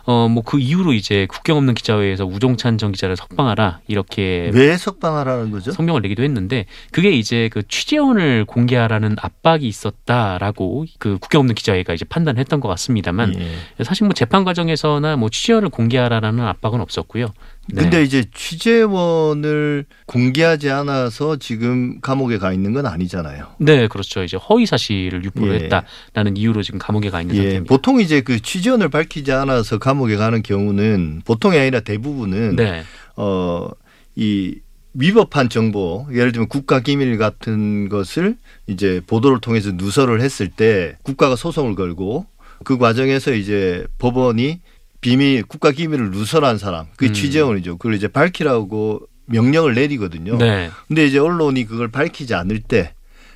[0.05, 5.51] 어, 뭐 그 이후로 이제 국경 없는 기자회에서 우종찬 전 기자를 석방하라 이렇게 왜 석방하라는
[5.51, 5.73] 거죠?
[5.73, 12.05] 성명을 내기도 했는데 그게 이제 그 취재원을 공개하라는 압박이 있었다라고 그 국경 없는 기자회가 이제
[12.05, 13.85] 판단했던 것 같습니다만 예.
[13.85, 17.27] 사실 뭐 재판 과정에서나 뭐 취재원을 공개하라는 압박은 없었고요.
[17.69, 17.83] 네.
[17.83, 23.47] 근데 이제 취재원을 공개하지 않아서 지금 감옥에 가 있는 건 아니잖아요.
[23.59, 24.23] 네, 그렇죠.
[24.23, 25.65] 이제 허위 사실을 유포를 예.
[25.65, 27.75] 했다라는 이유로 지금 감옥에 가 있는 예, 상태입니다.
[27.75, 32.83] 보통 이제 그 취재원을 밝히지 않아서 감옥에 가는 경우는 보통이 아니라 대부분은 네,
[33.17, 33.69] 어,
[34.15, 34.57] 이
[34.99, 41.37] 위법한 정보, 예를 들면 국가 기밀 같은 것을 이제 보도를 통해서 누설을 했을 때 국가가
[41.37, 42.27] 소송을 걸고
[42.65, 44.61] 그 과정에서 이제 법원이
[45.07, 47.13] 비밀 국가 기밀을 누설한 사람, 그게 음.
[47.13, 47.77] 취재원이죠.
[47.77, 50.37] 그걸 이제 밝히라고 명령을 내리거든요.
[50.37, 52.93] 네, 근데 이제 언론이 그걸 밝히지 않을 때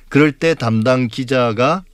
[0.09, 1.85] 그럴 때 담당 기자가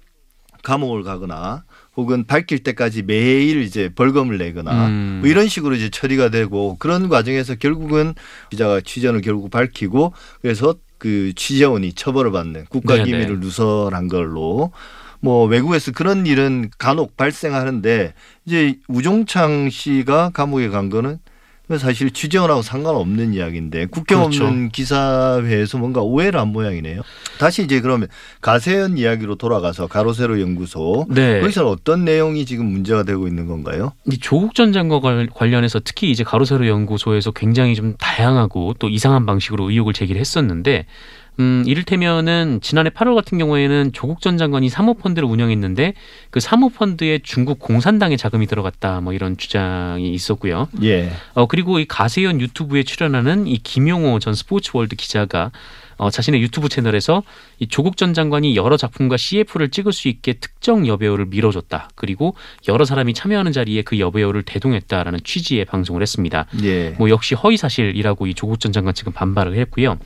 [0.63, 1.63] 감옥을 가거나
[1.95, 5.17] 혹은 밝힐 때까지 매일 이제 벌금을 내거나 음.
[5.21, 8.15] 뭐 이런 식으로 이제 처리가 되고 그런 과정에서 결국은
[8.49, 10.11] 기자가 취재원을 결국 밝히고
[10.41, 13.05] 그래서 그 취재원이 처벌을 받는 국가 네네.
[13.05, 14.71] 기밀을 누설한 걸로
[15.19, 18.13] 뭐 외국에서 그런 일은 간혹 발생하는데
[18.45, 21.19] 이제 우종창 씨가 감옥에 간 거는
[21.80, 24.45] 사실 취재원하고 상관없는 이야기인데 국경 그렇죠.
[24.45, 27.01] 없는 기사회에서 뭔가 오해를 한 모양이네요.
[27.39, 28.08] 다시 이제 그러면
[28.39, 31.41] 가세현 이야기로 돌아가서 가로세로 연구소 네.
[31.41, 33.91] 거기서는 어떤 내용이 지금 문제가 되고 있는 건가요?
[34.10, 39.25] 이 조국 전 장관 관- 관련해서 특히 이제 가로세로 연구소에서 굉장히 좀 다양하고 또 이상한
[39.25, 40.86] 방식으로 의혹을 제기를 했었는데
[41.39, 45.93] 음, 이를테면은 지난해 8월 같은 경우에는 조국 전 장관이 사모펀드를 운영했는데
[46.30, 50.67] 그 사모펀드에 중국 공산당의 자금이 들어갔다 뭐 이런 주장이 있었고요.
[50.84, 51.12] 예.
[51.34, 55.52] 어, 그리고 이 가세현 유튜브에 출연하는 이 김용호 전 스포츠월드 기자가
[55.97, 57.23] 어, 자신의 유튜브 채널에서
[57.60, 61.89] 이 조국 전 장관이 여러 작품과 CF를 찍을 수 있게 특정 여배우를 밀어줬다.
[61.95, 62.36] 그리고
[62.67, 66.45] 여러 사람이 참여하는 자리에 그 여배우를 대동했다라는 취지의 방송을 했습니다.
[66.63, 66.91] 예.
[67.00, 69.97] 뭐 역시 허위 사실이라고 이 조국 전 장관 측은 반발을 했고요.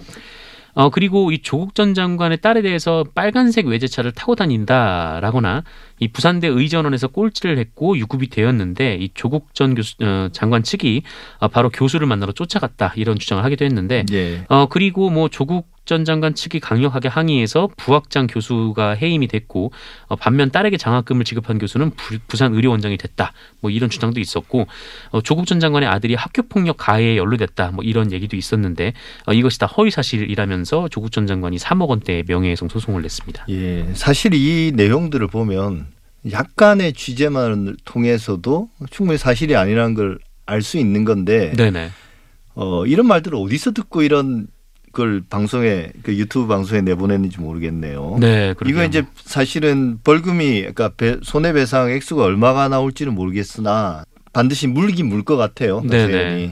[0.73, 5.63] 어 그리고 이 조국 전 장관의 딸에 대해서 빨간색 외제차를 타고 다닌다라거나
[5.99, 11.03] 이 부산대 의전원에서 꼴찌를 했고 유급이 되었는데 이 조국 전 교수 어, 장관 측이
[11.39, 14.45] 어, 바로 교수를 만나러 쫓아갔다 이런 주장을 하기도 했는데 예.
[14.49, 19.73] 어 그리고 뭐 조국 전 장관 측이 강력하게 항의해서 부학장 교수가 해임이 됐고
[20.07, 24.67] 어, 반면 딸에게 장학금을 지급한 교수는 부, 부산 의료원장이 됐다 뭐 이런 주장도 있었고
[25.09, 28.93] 어, 조국 전 장관의 아들이 학교 폭력 가해에 연루됐다 뭐 이런 얘기도 있었는데
[29.25, 33.47] 어, 이것이 다 허위 사실이라면서 조국 전 장관이 3억 원대의 명예훼손 소송을 냈습니다.
[33.49, 33.85] 예.
[33.93, 35.87] 사실 이 내용들을 보면
[36.31, 40.17] 약간의 취재만을 통해서도 충분히 사실이 아니라는 걸
[40.51, 41.91] 알 수 있는 건데 네네.
[42.55, 44.47] 어, 이런 말들을 어디서 듣고 이런
[44.91, 48.17] 걸 방송에 그 유튜브 방송에 내보냈는지 모르겠네요.
[48.19, 48.53] 네.
[48.65, 55.37] 이거 이제 사실은 벌금이 그러니까 배- 손해배상 액수가 얼마가 나올지는 모르겠으나 반드시 물긴 물 것
[55.37, 55.81] 같아요.
[55.81, 56.11] 네네.
[56.11, 56.51] 가세현이.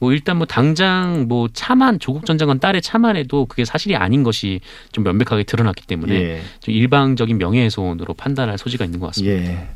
[0.00, 4.22] 뭐 일단 뭐 당장 뭐 차만 조국 전 장관 딸의 차만 해도 그게 사실이 아닌
[4.22, 4.60] 것이
[4.92, 6.40] 좀 명백하게 드러났기 때문에 예.
[6.60, 9.34] 좀 일방적인 명예훼손으로 판단할 소지가 있는 것 같습니다.
[9.34, 9.68] 예.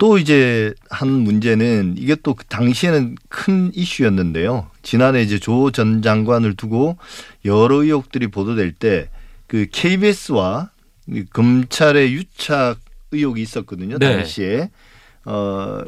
[0.00, 4.68] 또 이제 한 문제는 이게 또 그 당시에는 큰 이슈였는데요.
[4.82, 6.96] 지난해 이제 조 전 장관을 두고
[7.44, 9.08] 여러 의혹들이 보도될 때
[9.46, 10.70] 그 KBS와
[11.32, 12.78] 검찰의 유착
[13.10, 13.98] 의혹이 있었거든요.
[13.98, 14.16] 네.
[14.16, 14.70] 당시에
[15.24, 15.82] 어.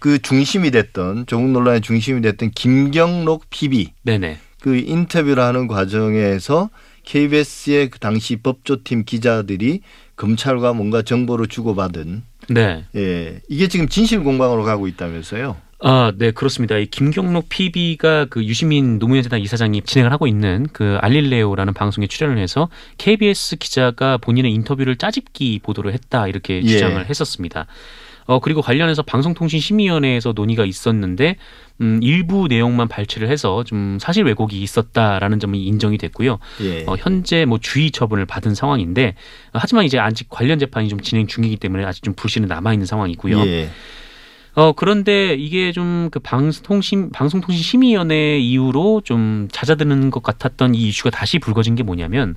[0.00, 4.38] 그 중심이 됐던 조국 논란의 중심이 됐던 김경록 PB 네네.
[4.60, 6.68] 그 인터뷰를 하는 과정에서
[7.04, 9.80] KBS의 그 당시 법조팀 기자들이
[10.16, 12.84] 검찰과 뭔가 정보를 주고받은 네.
[12.94, 15.56] 예 이게 지금 진실 공방으로 가고 있다면서요.
[15.86, 16.78] 아, 네, 그렇습니다.
[16.78, 22.38] 이 김경록 PB가 그 유시민 노무현 재단 이사장이 진행을 하고 있는 그 알릴레오라는 방송에 출연을
[22.38, 26.66] 해서 KBS 기자가 본인의 인터뷰를 짜집기 보도를 했다 이렇게 예.
[26.66, 27.66] 주장을 했었습니다.
[28.26, 31.36] 어 그리고 관련해서 방송통신심의위원회에서 논의가 있었는데
[31.80, 36.38] 음 일부 내용만 발췌를 해서 좀 사실 왜곡이 있었다라는 점이 인정이 됐고요.
[36.62, 36.84] 예.
[36.86, 39.14] 어, 현재 뭐 주의 처분을 받은 상황인데
[39.52, 42.86] 어, 하지만 이제 아직 관련 재판이 좀 진행 중이기 때문에 아직 좀 불씨는 남아 있는
[42.86, 43.40] 상황이고요.
[43.46, 43.70] 예.
[44.56, 51.10] 어 그런데 이게 좀 그 방송통신 방송통신 심의위원회 이후로 좀 잦아드는 것 같았던 이 이슈가
[51.10, 52.36] 다시 불거진 게 뭐냐면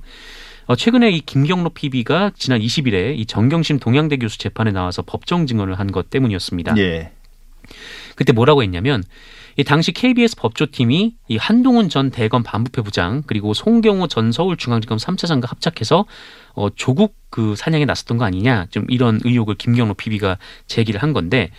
[0.76, 5.88] 최근에 이 김경록 PB가 지난 20일에 이 정경심 동양대 교수 재판에 나와서 법정 증언을 한
[5.88, 6.76] 것 때문이었습니다.
[6.78, 7.12] 예.
[8.14, 9.02] 그때 뭐라고 했냐면
[9.56, 15.48] 이 당시 KBS 법조팀이 이 한동훈 전 대검 반부패 부장 그리고 송경호 전 서울중앙지검 3차장과
[15.48, 16.04] 합작해서
[16.54, 21.50] 어 조국 그 사냥에 나섰던 거 아니냐 좀 이런 의혹을 김경록 PB가 제기를 한 건데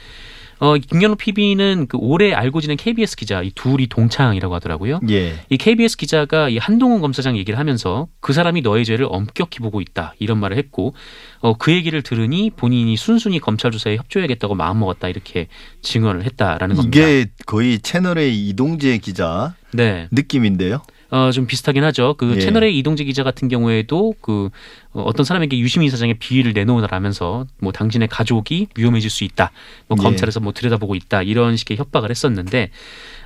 [0.59, 4.99] 어 김경록 PB는 그 올해 알고 지낸 KBS 기자 이 둘이 동창이라고 하더라고요.
[5.09, 5.35] 예.
[5.49, 10.13] 이 KBS 기자가 이 한동훈 검사장 얘기를 하면서 그 사람이 너의 죄를 엄격히 보고 있다
[10.19, 10.93] 이런 말을 했고
[11.39, 15.47] 어, 그 얘기를 들으니 본인이 순순히 검찰 조사에 협조해야겠다고 마음먹었다 이렇게
[15.81, 16.97] 증언을 했다라는 겁니다.
[16.97, 20.81] 이게 거의 채널의 이동재 기자 네, 느낌인데요.
[21.11, 22.15] 어, 좀 비슷하긴 하죠.
[22.17, 22.39] 그 예.
[22.39, 24.49] 채널의 이동재 기자 같은 경우에도 그
[24.91, 29.51] 어, 어떤 사람에게 유시민 사장의 비위를 내놓으라면서 뭐 당신의 가족이 위험해질 수 있다.
[29.87, 30.03] 뭐 예.
[30.03, 31.21] 검찰에서 뭐 들여다보고 있다.
[31.21, 32.71] 이런 식의 협박을 했었는데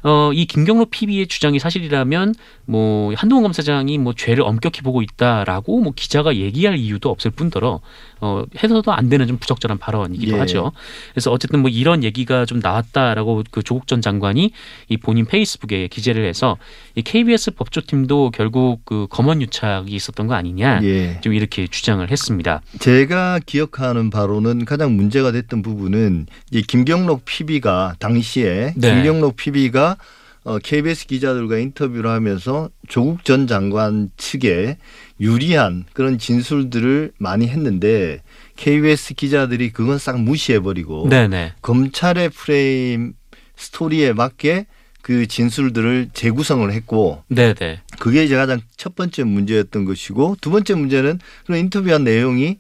[0.04, 5.94] 어, 이 김경록 PB의 주장이 사실이라면 뭐 한동훈 검사장이 뭐 죄를 엄격히 보고 있다라고 뭐
[5.96, 7.80] 기자가 얘기할 이유도 없을 뿐더러
[8.20, 10.40] 어, 해서도 안 되는 좀 부적절한 발언이기도 예.
[10.40, 10.74] 하죠.
[11.14, 14.52] 그래서 어쨌든 뭐 이런 얘기가 좀 나왔다라고 그 조국 전 장관이
[14.90, 16.58] 이 본인 페이스북에 기재를 해서
[16.96, 21.22] 이 KBS 법조팀도 결국 그 검언 유착이 있었던 거 아니냐 예.
[21.22, 22.62] 좀 이렇게 주장을 했습니다.
[22.80, 28.96] 제가 기억하는 바로는 가장 문제가 됐던 부분은 이 김경록 PB가 당시에 네.
[28.96, 29.98] 김경록 PB가
[30.46, 34.78] 어, KBS 기자들과 인터뷰를 하면서 조국 전 장관 측에
[35.20, 38.22] 유리한 그런 진술들을 많이 했는데
[38.58, 41.54] KBS 기자들이 그건 싹 무시해버리고 네네.
[41.62, 43.14] 검찰의 프레임
[43.56, 44.66] 스토리에 맞게
[45.04, 47.82] 그 진술들을 재구성을 했고 네네.
[48.00, 52.58] 그게 이제 가장 첫 번째 문제였던 것이고 두 번째 문제는 그런 인터뷰한 내용이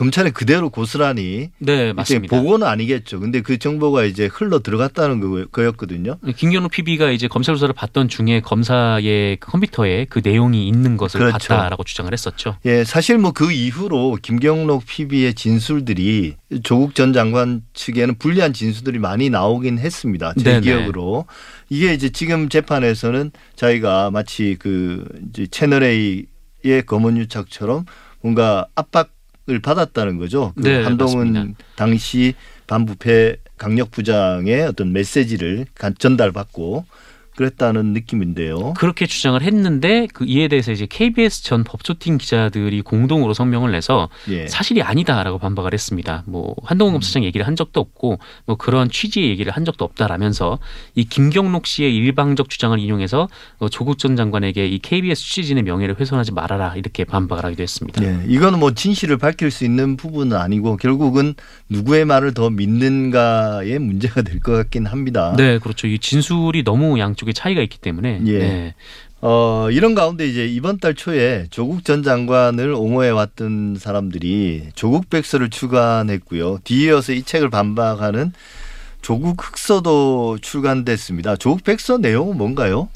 [0.00, 2.34] 검찰에 그대로 고스란히 네 맞습니다.
[2.34, 3.20] 보고는 아니겠죠.
[3.20, 6.16] 근데 그 정보가 이제 흘러 들어갔다는 거- 거였거든요.
[6.38, 11.48] 김경록 PB가 이제 검찰 조사를 받던 중에 검사의 그 컴퓨터에 그 내용이 있는 것을 그렇죠.
[11.48, 12.56] 봤다라고 주장을 했었죠.
[12.64, 19.28] 예, 사실 뭐 그 이후로 김경록 PB의 진술들이 조국 전 장관 측에는 불리한 진술들이 많이
[19.28, 20.32] 나오긴 했습니다.
[20.38, 20.60] 제 네네.
[20.62, 21.26] 기억으로.
[21.68, 25.04] 이게 이제 지금 재판에서는 자기가 마치 그
[25.50, 26.26] 채널 A의
[26.86, 27.84] 검언 유착처럼
[28.22, 29.10] 뭔가 압박을
[29.58, 30.52] 받았다는 거죠.
[30.56, 31.64] 그 네, 한동훈 맞습니다.
[31.74, 32.34] 당시
[32.68, 36.84] 반부패 강력 부장의 어떤 메시지를 간- 전달받고
[37.44, 38.74] 그랬다는 느낌인데요.
[38.74, 44.46] 그렇게 주장을 했는데 그 이에 대해서 이제 KBS 전 법조팀 기자들이 공동으로 성명을 내서 예.
[44.46, 46.22] 사실이 아니다라고 반박을 했습니다.
[46.26, 50.58] 뭐 한동훈 검사장 얘기를 한 적도 없고 뭐 그런 취지의 얘기를 한 적도 없다라면서
[50.94, 53.26] 이 김경록 씨의 일방적 주장을 인용해서
[53.58, 58.02] 어, 조국 전 장관에게 이 KBS 취재진의 명예를 훼손하지 말아라 이렇게 반박을 하기도 했습니다.
[58.04, 61.34] 예, 이거는 뭐 진실을 밝힐 수 있는 부분은 아니고 결국은
[61.70, 65.34] 누구의 말을 더 믿는가의 문제가 될 것 같긴 합니다.
[65.36, 65.86] 네, 그렇죠.
[65.86, 68.38] 이 진술이 너무 양쪽에 차이가 있기 때문에 예.
[68.38, 68.74] 네.
[69.22, 75.50] 어, 이런 가운데 이제 이번 달 초에 조국 전 장관을 옹호해 왔던 사람들이 조국 백서를
[75.50, 76.60] 출간했고요.
[76.64, 78.32] 뒤이어서 이 책을 반박하는
[79.02, 81.36] 조국 흑서도 출간됐습니다.
[81.36, 82.88] 조국 백서 내용은 뭔가요?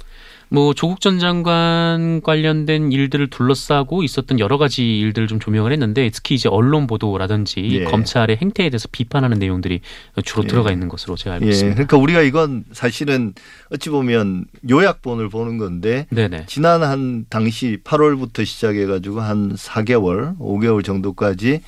[0.48, 6.34] 뭐 조국 전 장관 관련된 일들을 둘러싸고 있었던 여러 가지 일들을 좀 조명을 했는데 특히
[6.34, 7.84] 이제 언론 보도라든지 예.
[7.84, 9.80] 검찰의 행태에 대해서 비판하는 내용들이
[10.24, 10.48] 주로 예.
[10.48, 11.74] 들어가 있는 것으로 제가 알고 예, 있습니다.
[11.74, 13.34] 그러니까 우리가 이건 사실은
[13.70, 16.44] 어찌 보면 요약본을 보는 건데 네네.
[16.46, 21.60] 지난 한 당시 8월부터 시작해 가지고 한 4개월, 5개월 정도까지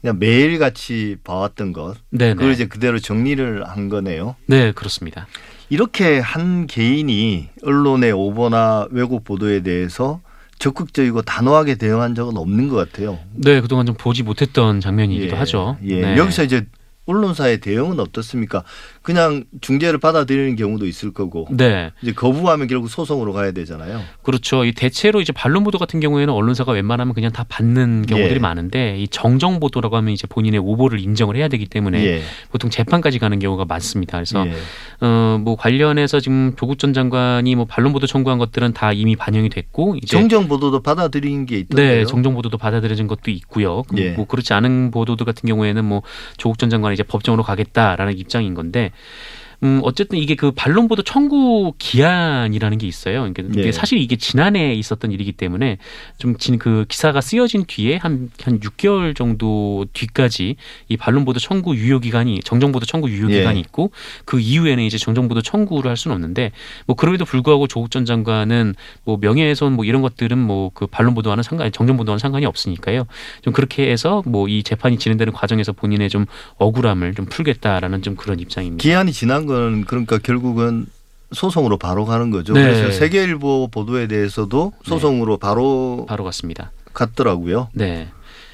[0.00, 1.96] 그냥 매일 같이 봐왔던 것.
[2.10, 2.34] 네네.
[2.34, 4.36] 그걸 이제 그대로 정리를 한 거네요.
[4.46, 5.26] 네, 그렇습니다.
[5.70, 10.20] 이렇게 한 개인이 언론의 오보나 왜곡 보도에 대해서
[10.58, 13.18] 적극적이고 단호하게 대응한 적은 없는 것 같아요.
[13.34, 15.76] 네, 그동안 좀 보지 못했던 장면이기도 예, 하죠.
[15.84, 16.00] 예.
[16.00, 16.16] 네.
[16.16, 16.66] 여기서 이제
[17.06, 18.64] 언론사의 대응은 어떻습니까?
[19.02, 24.00] 그냥 중재를 받아들이는 경우도 있을 거고 네, 이제 거부하면 결국 소송으로 가야 되잖아요.
[24.22, 24.64] 그렇죠.
[24.64, 28.38] 이 대체로 이제 반론 보도 같은 경우에는 언론사가 웬만하면 그냥 다 받는 경우들이 예.
[28.38, 32.22] 많은데 이 정정 보도라고 하면 이제 본인의 오보를 인정을 해야 되기 때문에 예.
[32.50, 34.18] 보통 재판까지 가는 경우가 많습니다.
[34.18, 34.52] 그래서 예.
[35.00, 39.48] 어, 뭐 관련해서 지금 조국 전 장관이 뭐 반론 보도 청구한 것들은 다 이미 반영이
[39.48, 41.94] 됐고 이제 정정 보도도 받아들인 게 있던데요.
[41.98, 43.82] 네, 정정 보도도 받아들여진 것도 있고요.
[43.88, 44.10] 그 예.
[44.10, 46.02] 뭐 그렇지 않은 보도들 같은 경우에는 뭐
[46.36, 51.74] 조국 전 장관이 이제 법정으로 가겠다라는 입장인 건데 때문에 음, 어쨌든 이게 그 반론보도 청구
[51.78, 53.20] 기한이라는 게 있어요.
[53.20, 53.72] 그러니까 이게 네.
[53.72, 55.78] 사실 이게 지난해 있었던 일이기 때문에
[56.18, 60.56] 좀그 기사가 쓰여진 뒤에 한, 한 6개월 정도 뒤까지
[60.88, 63.38] 이 반론보도 청구 유효 기간이 정정보도 청구 유효 예.
[63.38, 63.90] 기간이 있고
[64.24, 66.52] 그 이후에는 이제 정정보도 청구를 할 수는 없는데
[66.86, 71.70] 뭐 그럼에도 불구하고 조국 전 장관은 뭐 명예훼손 뭐 이런 것들은 뭐 그 반론보도와는 상관
[71.72, 73.06] 정정보도와는 상관이 없으니까요.
[73.42, 78.40] 좀 그렇게 해서 뭐 이 재판이 진행되는 과정에서 본인의 좀 억울함을 좀 풀겠다라는 좀 그런
[78.40, 78.82] 입장입니다.
[78.82, 80.86] 기한이 지난 건 그러니까 결국은
[81.32, 82.52] 소송으로 바로 가는 거죠.
[82.52, 82.62] 네.
[82.62, 86.70] 그래서 세계일보 보도에 대해서도 소송으로 바로 바로 갔습니다.
[86.94, 87.68] 갔더라고요.
[87.72, 88.08] 네.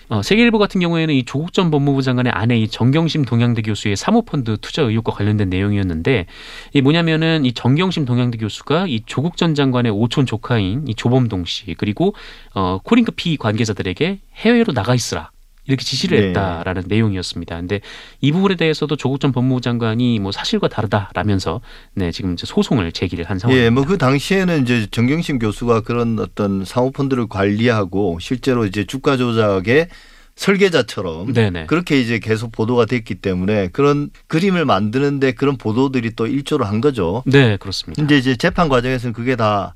[0.09, 4.59] 어, 세계일보 같은 경우에는 이 조국 전 법무부 장관의 아내 이 정경심 동양대 교수의 사모펀드
[4.61, 6.26] 투자 의혹과 관련된 내용이었는데
[6.74, 11.74] 이 뭐냐면은 이 정경심 동양대 교수가 이 조국 전 장관의 오촌 조카인 이 조범동 씨
[11.78, 12.14] 그리고
[12.54, 15.30] 어 코링크 피 관계자들에게 해외로 나가 있으라
[15.66, 16.27] 이렇게 지시를 네.
[16.29, 17.57] 했다라는 내용이었습니다.
[17.57, 17.81] 근데
[18.20, 21.61] 이 부분에 대해서도 조국 전 법무부 장관이 뭐 사실과 다르다라면서
[21.94, 23.66] 네 지금 이제 소송을 제기를 한 상황입니다.
[23.66, 29.88] 예, 뭐 그 당시에는 이제 정경심 교수가 그런 어떤 사모펀드를 관리하고 실제로 이제 주가 조작의
[30.37, 31.66] 설계자처럼 네네.
[31.66, 37.22] 그렇게 이제 계속 보도가 됐기 때문에 그런 그림을 만드는데 그런 보도들이 또 일조를 한 거죠.
[37.27, 38.00] 네 그렇습니다.
[38.03, 39.74] 근데 이제 재판 과정에서는 그게 다,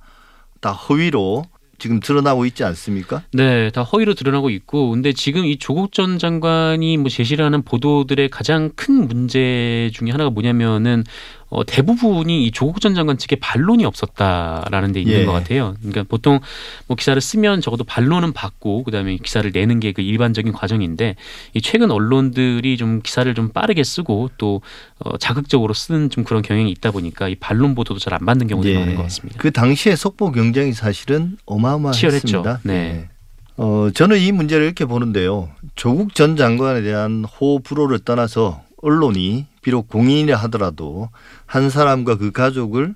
[0.61, 1.45] 다 허위로
[1.79, 3.23] 지금 드러나고 있지 않습니까?
[3.33, 8.29] 네, 다 허위로 드러나고 있고, 근데 지금 이 조국 전 장관이 뭐 제시를 하는 보도들의
[8.31, 11.05] 가장 큰 문제 중에 하나가 뭐냐면은
[11.51, 15.25] 어, 대부분이 이 조국 전 장관 측에 반론이 없었다라는 데 있는 예.
[15.25, 15.75] 것 같아요.
[15.81, 16.41] 그러니까 보통
[16.87, 21.17] 뭐 기사를 쓰면 적어도 반론은 받고 그다음에 기사를 내는 게 그 일반적인 과정인데
[21.55, 24.61] 이 최근 언론들이 좀 기사를 좀 빠르게 쓰고 또
[25.01, 28.73] 어, 자극적으로 쓰는 좀 그런 경향이 있다 보니까 이 반론 보도도 잘 안 받는 경우도
[28.73, 29.39] 많은 것 같습니다.
[29.41, 32.61] 그 당시에 속보 경쟁이 사실은 어마어마했습니다.
[32.65, 32.75] 네.
[32.75, 33.09] 예.
[33.57, 35.49] 어, 저는 이 문제를 이렇게 보는데요.
[35.75, 41.11] 조국 전 장관에 대한 호불호를 떠나서 언론이 비록 공인이라 하더라도
[41.47, 42.95] 한 사람과 그 가족을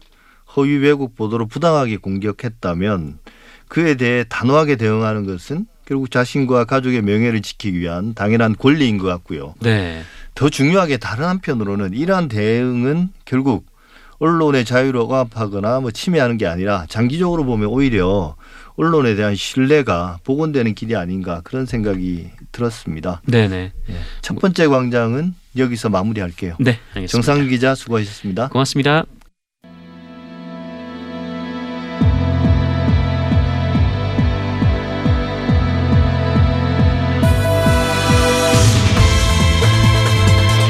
[0.57, 3.19] 허위 왜곡 보도로 부당하게 공격했다면
[3.69, 9.55] 그에 대해 단호하게 대응하는 것은 결국 자신과 가족의 명예를 지키기 위한 당연한 권리인 것 같고요.
[9.61, 10.03] 네.
[10.35, 13.67] 더 중요하게 다른 한편으로는 이러한 대응은 결국
[14.19, 18.37] 언론의 자유를 억압하거나 뭐 침해하는 게 아니라 장기적으로 보면 오히려
[18.77, 23.21] 언론에 대한 신뢰가 복원되는 길이 아닌가 그런 생각이 들었습니다.
[23.27, 23.73] 네네.
[24.23, 26.57] 첫 번째 광장은 여기서 마무리할게요.
[26.59, 27.11] 네, 알겠습니다.
[27.11, 28.49] 정상 기자 수고하셨습니다.
[28.49, 29.05] 고맙습니다.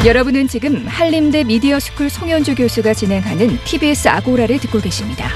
[0.05, 5.29] 여러분은 지금 한림대 미디어스쿨 송현주 교수가 진행하는 TBS 아고라를 듣고 계십니다.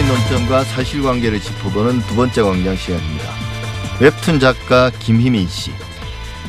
[0.00, 3.24] 이슈의 논점과 사실관계를 짚어보는 두 번째 광장 시간입니다.
[4.00, 5.70] 웹툰 작가 김희민 씨,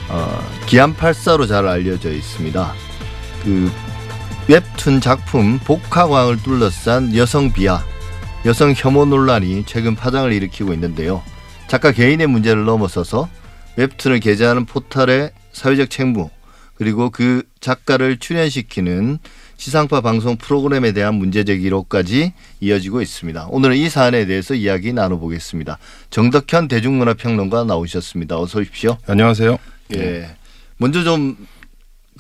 [0.10, 2.74] 어, 기안84로 잘 알려져 있습니다.
[3.44, 3.72] 그
[4.48, 7.84] 웹툰 작품 복화광을 둘러싼 여성 비하,
[8.46, 11.22] 여성 혐오 논란이 최근 파장을 일으키고 있는데요.
[11.68, 13.30] 작가 개인의 문제를 넘어서서
[13.76, 16.30] 웹툰을 게재하는 포털의 사회적 책무
[16.76, 19.20] 그리고 그 작가를 출연시키는
[19.62, 23.48] 지상파 방송 프로그램에 대한 문제 제기로까지 이어지고 있습니다.
[23.50, 25.78] 오늘은 이 사안에 대해서 이야기 나눠보겠습니다.
[26.10, 28.40] 정덕현 대중문화평론가 나오셨습니다.
[28.40, 28.98] 어서 오십시오.
[29.06, 29.58] 안녕하세요.
[29.96, 30.36] 예.
[30.78, 31.38] 먼저 좀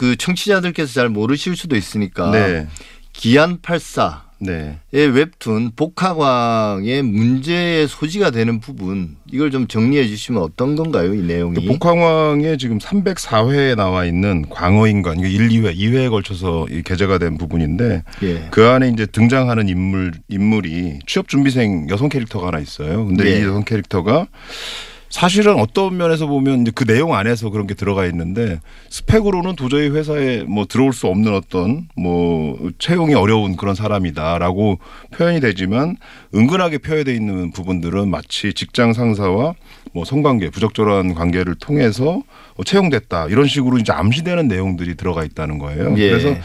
[0.01, 2.67] 그 청취자들께서 잘 모르실 수도 있으니까 네.
[3.13, 4.80] 기안 84의 네.
[4.91, 11.56] 웹툰 복화광의 문제의 소지가 되는 부분 이걸 좀 정리해 주시면 어떤 건가요, 이 내용이?
[11.56, 17.38] 그 복황왕에 지금 304회에 나와 있는 광어인간 이게 1, 2회, 2회에 걸쳐서 이 게재가 된
[17.38, 18.47] 부분인데 예.
[18.49, 23.06] 그 안에 이제 등장하는 인물 인물이 취업 준비생 여성 캐릭터가 하나 있어요.
[23.06, 23.39] 근데 예.
[23.39, 24.27] 이 여성 캐릭터가
[25.12, 30.43] 사실은 어떤 면에서 보면 이제 그 내용 안에서 그런 게 들어가 있는데 스펙으로는 도저히 회사에
[30.43, 34.80] 뭐 들어올 수 없는 어떤 뭐 채용이 어려운 그런 사람이다라고
[35.12, 35.97] 표현이 되지만
[36.34, 39.54] 은근하게 표현되어 있는 부분들은 마치 직장 상사와
[39.93, 42.24] 뭐 성관계 부적절한 관계를 통해서
[42.56, 45.93] 어, 채용됐다 이런 식으로 이제 암시되는 내용들이 들어가 있다는 거예요.
[45.97, 46.10] 예.
[46.10, 46.36] 그래서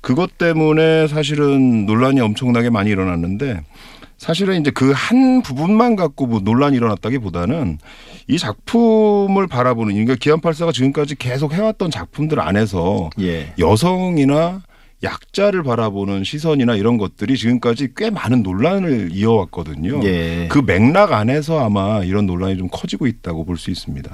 [0.00, 3.60] 그것 때문에 사실은 논란이 엄청나게 많이 일어났는데
[4.18, 7.78] 사실은 이제 그 한 부분만 갖고 뭐 논란이 일어났다기보다는
[8.28, 13.52] 이 작품을 바라보는 그러니까 기안팔사가 지금까지 계속 해왔던 작품들 안에서 예.
[13.58, 14.62] 여성이나
[15.02, 20.00] 약자를 바라보는 시선이나 이런 것들이 지금까지 꽤 많은 논란을 이어왔거든요.
[20.04, 20.48] 예.
[20.50, 24.10] 그 맥락 안에서 아마 이런 논란이 좀 커지고 있다고 볼 수 있습니다.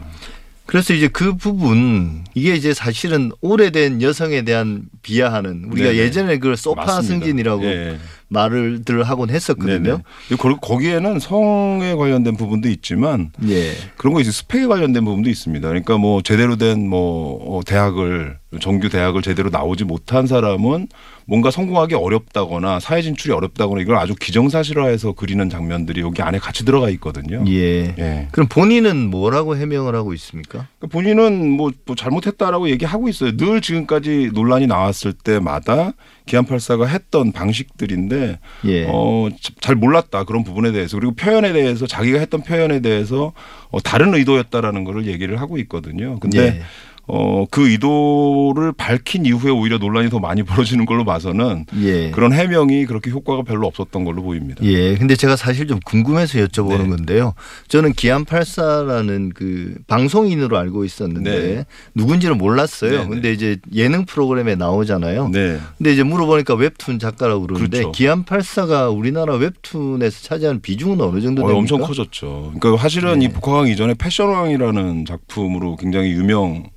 [0.66, 5.98] 그래서 이제 그 부분 이게 이제 사실은 오래된 여성에 대한 비하하는 우리가 네네.
[5.98, 7.02] 예전에 그걸 소파 맞습니다.
[7.02, 7.98] 승진이라고 예.
[8.32, 9.82] 말을들 하곤 했었거든요.
[9.82, 9.98] 네네.
[10.28, 13.72] 그리고 거기에는 성에 관련된 부분도 있지만 예.
[13.96, 14.32] 그런 거 있어요.
[14.32, 15.66] 스펙에 관련된 부분도 있습니다.
[15.66, 20.88] 그러니까 뭐 제대로 된 뭐 대학을 정규 대학을 제대로 나오지 못한 사람은
[21.26, 26.90] 뭔가 성공하기 어렵다거나 사회 진출이 어렵다거나 이걸 아주 기정사실화해서 그리는 장면들이 여기 안에 같이 들어가
[26.90, 27.44] 있거든요.
[27.48, 27.94] 예.
[27.98, 28.28] 예.
[28.32, 30.66] 그럼 본인은 뭐라고 해명을 하고 있습니까?
[30.78, 33.36] 그러니까 본인은 뭐, 뭐 잘못했다라고 얘기하고 있어요.
[33.36, 35.92] 늘 지금까지 논란이 나왔을 때마다
[36.26, 38.86] 기안84가 했던 방식들인데 예.
[38.88, 43.32] 어, 자- 잘 몰랐다 그런 부분에 대해서 그리고 표현에 대해서 자기가 했던 표현에 대해서
[43.70, 46.18] 어, 다른 의도였다라는 거를 얘기를 하고 있거든요.
[46.20, 46.62] 근데 예.
[47.08, 52.10] 어, 그 의도를 밝힌 이후에 오히려 논란이 더 많이 벌어지는 걸로 봐서는 예.
[52.10, 54.64] 그런 해명이 그렇게 효과가 별로 없었던 걸로 보입니다.
[54.64, 54.96] 예.
[54.96, 56.88] 근데 제가 사실 좀 궁금해서 여쭤보는 네.
[56.88, 57.34] 건데요.
[57.68, 61.64] 저는 기안84라는 그 방송인으로 알고 있었는데 네.
[61.94, 62.90] 누군지는 몰랐어요.
[62.90, 63.08] 네, 네.
[63.08, 65.28] 근데 이제 예능 프로그램에 나오잖아요.
[65.28, 65.58] 네.
[65.78, 67.92] 근데 이제 물어보니까 웹툰 작가라고 그러는데 그렇죠.
[67.92, 71.58] 기안84가 우리나라 웹툰에서 차지하는 비중은 어느 정도 어, 됩니까?
[71.58, 72.52] 엄청 커졌죠.
[72.58, 73.26] 그러니까 사실은 네.
[73.26, 76.71] 이 복화강 이전에 패션왕이라는 작품으로 굉장히 유명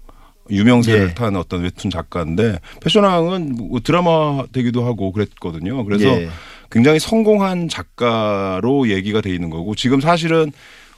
[0.50, 1.14] 유명세를 예.
[1.14, 5.84] 탄 어떤 웹툰 작가인데 패션왕은 뭐 드라마 되기도 하고 그랬거든요.
[5.86, 6.30] 그래서 예.
[6.72, 10.52] 굉장히 성공한 작가로 얘기가 돼 있는 거고 지금 사실은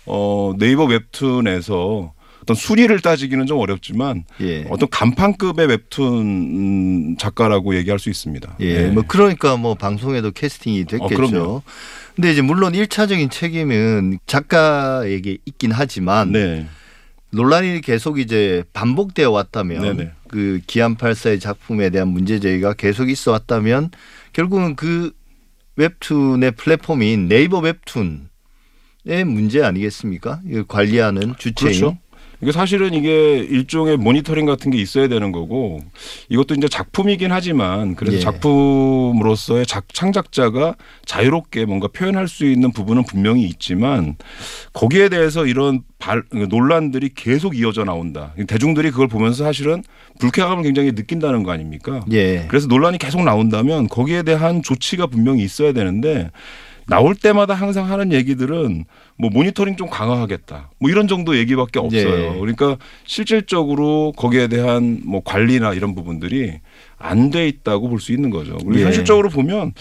[0.06, 4.66] 어 네이버 웹툰에서 어떤 수리를 따지기는 좀 어렵지만 예.
[4.70, 8.56] 어떤 간판급의 웹툰 음, 작가라고 얘기할 수 있습니다.
[8.62, 11.44] 예, 뭐 그러니까 뭐 방송에도 캐스팅이 됐겠죠.
[11.44, 11.62] 어.
[12.16, 16.66] 근데 이제 물론 일차적인 책임은 작가에게 있긴 하지만 네.
[17.32, 20.12] 논란이 계속 이제 반복되어 왔다면 네네.
[20.28, 23.92] 그 기안84의 작품에 대한 문제 제기가 계속 있어 왔다면
[24.34, 25.12] 결국은 그
[25.76, 30.42] 웹툰의 플랫폼인 네이버 웹툰의 문제 아니겠습니까?
[30.48, 31.98] 이걸 관리하는 주체인 그렇죠.
[32.42, 35.82] 이게 사실은 이게 일종의 모니터링 같은 게 있어야 되는 거고
[36.30, 38.22] 이것도 이제 작품이긴 하지만 그래서 예.
[38.22, 40.76] 작품으로서의 작, 창작자가
[41.06, 44.16] 자유롭게 뭔가 표현할 수 있는 부분은 분명히 있지만
[44.74, 48.34] 거기에 대해서 이런 발, 논란들이 계속 이어져 나온다.
[48.48, 49.84] 대중들이 그걸 보면서 사실은
[50.20, 52.06] 불쾌감을 굉장히 느낀다는 거 아닙니까?
[52.12, 52.46] 예.
[52.48, 56.30] 그래서 논란이 계속 나온다면 거기에 대한 조치가 분명히 있어야 되는데
[56.88, 58.86] 나올 때마다 항상 하는 얘기들은
[59.18, 60.72] 뭐 모니터링 좀 강화하겠다.
[60.80, 62.36] 뭐 이런 정도 얘기밖에 없어요.
[62.36, 62.40] 예.
[62.40, 66.60] 그러니까 실질적으로 거기에 대한 뭐 관리나 이런 부분들이
[66.98, 68.58] 안 돼 있다고 볼 수 있는 거죠.
[68.58, 68.86] 그리고 예.
[68.86, 69.74] 현실적으로 보면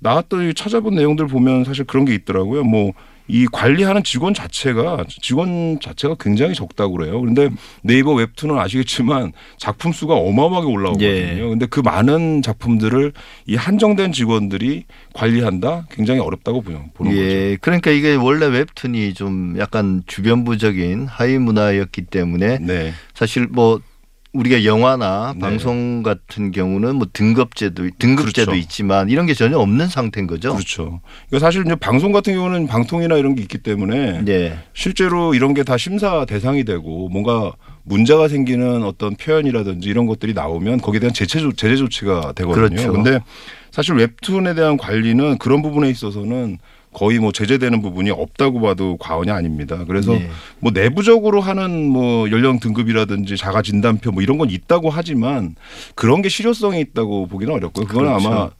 [0.00, 2.62] 나왔던 이 찾아본 내용들 보면 사실 그런 게 있더라고요.
[2.64, 2.92] 뭐
[3.30, 7.20] 이 관리하는 직원 자체가 직원 자체가 굉장히 적다고 그래요.
[7.20, 7.48] 그런데
[7.82, 11.08] 네이버 웹툰은 아시겠지만 작품 수가 어마어마하게 올라오거든요.
[11.08, 11.38] 예.
[11.38, 13.12] 근데 그 많은 작품들을
[13.46, 17.22] 이 한정된 직원들이 관리한다 굉장히 어렵다고 보는 보는 거죠.
[17.22, 22.92] 예, 그러니까 이게 원래 웹툰이 좀 약간 주변부적인 하위 문화였기 때문에 네.
[23.14, 23.80] 사실 뭐
[24.32, 25.40] 우리가 영화나 네.
[25.40, 28.54] 방송 같은 경우는 뭐 등급제도 등급제도 그렇죠.
[28.54, 30.52] 있지만 이런 게 전혀 없는 상태인 거죠.
[30.52, 31.00] 그렇죠.
[31.28, 34.58] 그러니까 사실 이제 방송 같은 경우는 방통이나 이런 게 있기 때문에 예.
[34.72, 37.52] 실제로 이런 게 다 심사 대상이 되고 뭔가
[37.82, 42.68] 문제가 생기는 어떤 표현이라든지 이런 것들이 나오면 거기에 대한 제재, 조, 제재 조치가 되거든요.
[42.68, 42.92] 그렇죠.
[42.92, 43.20] 근데
[43.72, 46.58] 사실 웹툰에 대한 관리는 그런 부분에 있어서는
[46.92, 49.84] 거의 뭐 제재되는 부분이 없다고 봐도 과언이 아닙니다.
[49.86, 50.28] 그래서 네.
[50.58, 55.54] 뭐 내부적으로 하는 뭐 연령 등급이라든지 자가 진단표 뭐 이런 건 있다고 하지만
[55.94, 57.86] 그런 게 실효성이 있다고 보기는 어렵고요.
[57.86, 58.28] 그건 그렇죠.
[58.28, 58.50] 아마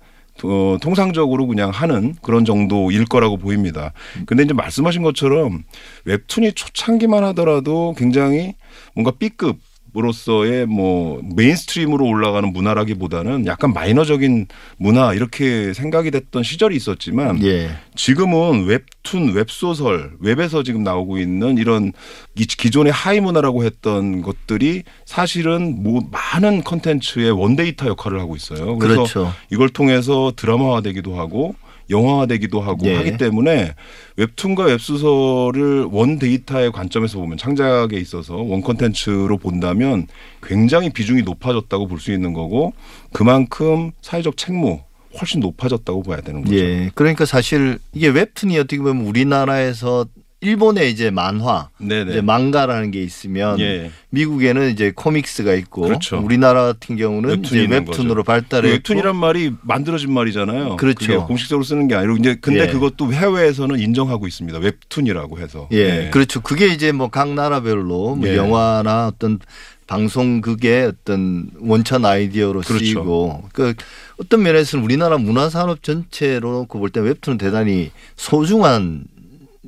[0.42, 3.92] 어, 통상적으로 그냥 하는 그런 정도일 거라고 보입니다.
[4.26, 5.64] 근데 이제 말씀하신 것처럼
[6.04, 8.54] 웹툰이 초창기만 하더라도 굉장히
[8.94, 9.58] 뭔가 B급
[9.96, 17.70] 으로서의 뭐 mainstream으로 올라가는 문화라기보다는 약간 마이너적인 문화 이렇게 생각이 됐던 시절이 있었지만 예.
[17.96, 21.92] 지금은 웹툰, 웹소설, 웹에서 지금 나오고 있는 이런
[22.36, 28.78] 이 기존의 high 문화라고 했던 것들이 사실은 뭐 많은 컨텐츠의 원데이터 역할을 하고 있어요.
[28.78, 29.32] 그래서 그렇죠.
[29.50, 31.54] 이걸 통해서 드라마화되기도 하고
[31.90, 32.94] 영화화되기도 하고 예.
[32.96, 33.74] 하기 때문에
[34.16, 40.06] 웹툰과 웹소설을 원 데이터의 관점에서 보면 창작에 있어서 원 컨텐츠로 본다면
[40.42, 42.72] 굉장히 비중이 높아졌다고 볼 수 있는 거고
[43.12, 44.80] 그만큼 사회적 책무
[45.20, 46.54] 훨씬 높아졌다고 봐야 되는 거죠.
[46.56, 46.90] 예.
[46.94, 50.06] 그러니까 사실 이게 웹툰이 어떻게 보면 우리나라에서
[50.42, 52.12] 일본의 이제 만화, 네네.
[52.12, 53.90] 이제 망가라는 게 있으면 예.
[54.08, 56.18] 미국에는 이제 코믹스가 있고 그렇죠.
[56.18, 58.24] 우리나라 같은 경우는 웹툰이 이제 웹툰으로.
[58.24, 60.76] 발달해 웹툰이란 말이 만들어진 말이잖아요.
[60.76, 61.26] 그렇죠.
[61.26, 62.66] 공식적으로 쓰는 게 아니고 이제 근데 예.
[62.68, 64.58] 그것도 해외에서는 인정하고 있습니다.
[64.58, 65.68] 웹툰이라고 해서.
[65.72, 66.40] 예, 그렇죠.
[66.40, 68.36] 그게 이제 뭐 각 나라별로 뭐 예.
[68.36, 69.40] 영화나 어떤
[69.88, 72.78] 방송국의 어떤 원천 아이디어로 그렇죠.
[72.84, 73.74] 쓰이고 그
[74.18, 79.04] 어떤 면에서는 우리나라 문화산업 전체로 놓고 볼 때 웹툰은 대단히 소중한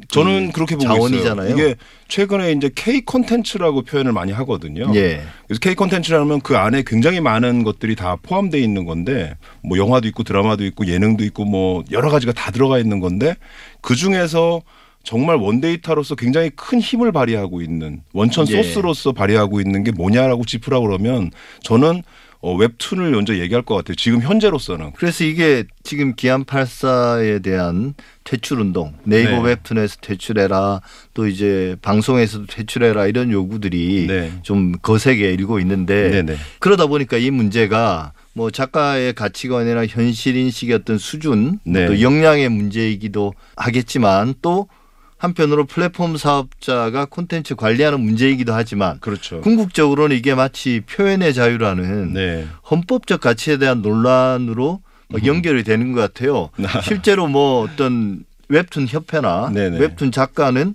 [0.08, 1.48] 저는 그렇게 보고 자원이잖아요.
[1.50, 1.66] 있어요.
[1.66, 1.76] 이게
[2.08, 4.90] 최근에 이제 K 콘텐츠라고 표현을 많이 하거든요.
[4.94, 5.22] 예.
[5.46, 10.22] 그래서 K 콘텐츠라면 그 안에 굉장히 많은 것들이 다 포함되어 있는 건데 뭐 영화도 있고
[10.22, 13.34] 드라마도 있고 예능도 있고 뭐 여러 가지가 다 들어가 있는 건데
[13.82, 14.62] 그 중에서
[15.04, 18.62] 정말 원데이터로서 굉장히 큰 힘을 발휘하고 있는 원천 예.
[18.62, 21.30] 소스로서 발휘하고 있는 게 뭐냐라고 짚으라 그러면
[21.62, 22.02] 저는
[22.42, 23.94] 어, 웹툰을 먼저 얘기할 것 같아요.
[23.94, 29.50] 지금 현재로서는 그래서 이게 지금 기안 84에 대한 퇴출 운동, 네이버 네.
[29.50, 30.80] 웹툰에서 퇴출해라,
[31.14, 34.32] 또 이제 방송에서도 퇴출해라 이런 요구들이 네.
[34.42, 36.36] 좀 거세게 일고 있는데 네네.
[36.58, 41.86] 그러다 보니까 이 문제가 뭐 작가의 가치관이나 현실 인식의 어떤 수준, 네.
[41.86, 44.66] 또 역량의 문제이기도 하겠지만 또
[45.22, 49.40] 한편으로 플랫폼 사업자가 콘텐츠 관리하는 문제이기도 하지만 그렇죠.
[49.40, 52.48] 궁극적으로는 이게 마치 표현의 자유라는 네.
[52.68, 54.80] 헌법적 가치에 대한 논란으로
[55.14, 55.24] 음.
[55.24, 56.50] 연결이 되는 것 같아요.
[56.82, 59.78] 실제로 뭐 어떤 웹툰 협회나 네네.
[59.78, 60.74] 웹툰 작가는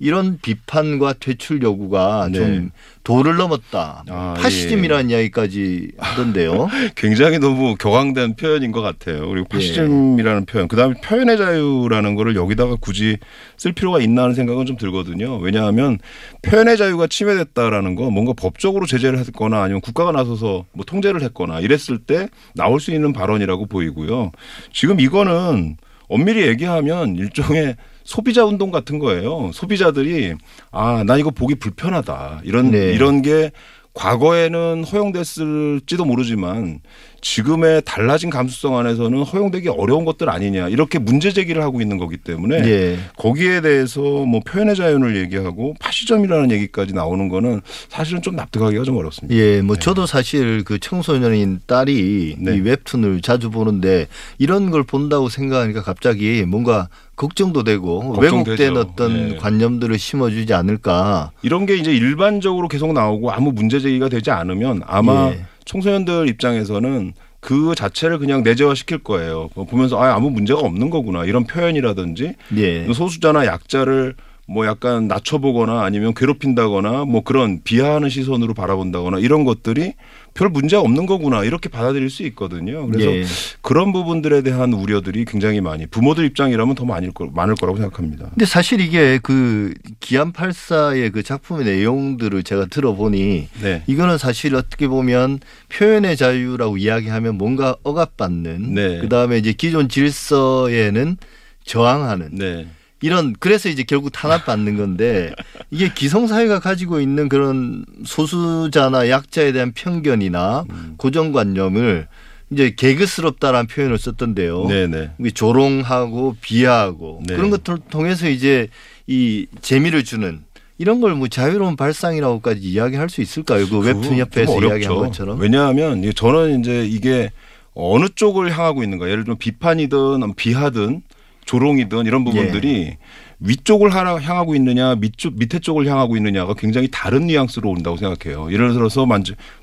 [0.00, 2.38] 이런 비판과 퇴출 요구가 네.
[2.38, 2.70] 좀
[3.02, 4.04] 도를 넘었다.
[4.08, 6.68] 아, 파시즘이라는 이야기까지 하던데요.
[6.94, 9.28] 굉장히 너무 격앙된 표현인 것 같아요.
[9.28, 13.18] 그리고 파시즘이라는 표현, 그 다음에 표현의 자유라는 거를 여기다가 굳이
[13.56, 15.38] 쓸 필요가 있나 하는 생각은 좀 들거든요.
[15.38, 15.98] 왜냐하면
[16.42, 21.98] 표현의 자유가 침해됐다라는 거 뭔가 법적으로 제재를 했거나 아니면 국가가 나서서 뭐 통제를 했거나 이랬을
[22.06, 24.30] 때 나올 수 있는 발언이라고 보이고요.
[24.72, 25.76] 지금 이거는
[26.08, 27.76] 엄밀히 얘기하면 일종의
[28.08, 29.50] 소비자 운동 같은 거예요.
[29.52, 30.32] 소비자들이
[30.70, 32.40] 아, 나 이거 보기 불편하다.
[32.42, 32.94] 이런 네.
[32.94, 33.50] 이런 게
[33.92, 36.80] 과거에는 허용됐을지도 모르지만
[37.20, 42.56] 지금의 달라진 감수성 안에서는 허용되기 어려운 것들 아니냐 이렇게 문제 제기를 하고 있는 거기 때문에
[42.64, 42.98] 예.
[43.16, 49.34] 거기에 대해서 뭐 표현의 자유를 얘기하고 파시점이라는 얘기까지 나오는 거는 사실은 좀 납득하기가 좀 어렵습니다.
[49.34, 52.56] 예, 뭐 저도 사실 그 청소년인 딸이 네.
[52.56, 54.06] 이 웹툰을 자주 보는데
[54.38, 56.88] 이런 걸 본다고 생각하니까 갑자기 뭔가
[57.18, 58.14] 걱정도 되고.
[58.18, 59.36] 왜곡된 어떤 네.
[59.36, 61.32] 관념들을 심어주지 않을까.
[61.42, 65.40] 이런 게 이제 일반적으로 계속 나오고 아무 문제 제기가 되지 않으면 아마 예.
[65.66, 69.48] 청소년들 입장에서는 그 자체를 그냥 내재화 시킬 거예요.
[69.48, 72.92] 그거 보면서 아, 아무 문제가 없는 거구나 이런 표현이라든지 예.
[72.92, 74.14] 소수자나 약자를
[74.50, 79.92] 뭐 약간 낮춰보거나 아니면 괴롭힌다거나 뭐 그런 비하하는 시선으로 바라본다거나 이런 것들이
[80.32, 82.86] 별 문제가 없는 거구나 이렇게 받아들일 수 있거든요.
[82.86, 83.24] 그래서 예.
[83.60, 88.30] 그런 부분들에 대한 우려들이 굉장히 많이 부모들 입장이라면 더 많을, 거, 많을 거라고 생각합니다.
[88.30, 93.82] 근데 사실 이게 그 기안 84의 그 작품의 내용들을 제가 들어보니 네.
[93.86, 98.98] 이거는 사실 어떻게 보면 표현의 자유라고 이야기하면 뭔가 억압받는 네.
[99.00, 101.18] 그다음에 이제 기존 질서에는
[101.64, 102.66] 저항하는 네.
[103.00, 105.32] 이런 그래서 이제 결국 탄압받는 건데
[105.70, 110.94] 이게 기성사회가 가지고 있는 그런 소수자나 약자에 대한 편견이나 음.
[110.96, 112.08] 고정관념을
[112.50, 114.66] 이제 개그스럽다라는 표현을 썼던데요.
[114.66, 115.10] 네네.
[115.34, 117.36] 조롱하고 비하하고 네.
[117.36, 118.68] 그런 것들을 통해서 이제
[119.06, 120.40] 이 재미를 주는
[120.78, 123.68] 이런 걸 뭐 자유로운 발상이라고까지 이야기할 수 있을까요?
[123.68, 124.94] 그 웹툰 협회에서 좀 이야기한.
[124.96, 125.40] 것처럼.
[125.40, 127.30] 왜냐하면 저는 이제 이게
[127.74, 129.10] 어느 쪽을 향하고 있는가.
[129.10, 131.02] 예를 들면 비판이든 비하든
[131.48, 132.98] 조롱이든 이런 부분들이 예.
[133.40, 138.52] 위쪽을 향하고 있느냐 밑쪽 밑에 쪽을 향하고 있느냐가 굉장히 다른 뉘앙스로 온다고 생각해요.
[138.52, 139.06] 예를 들어서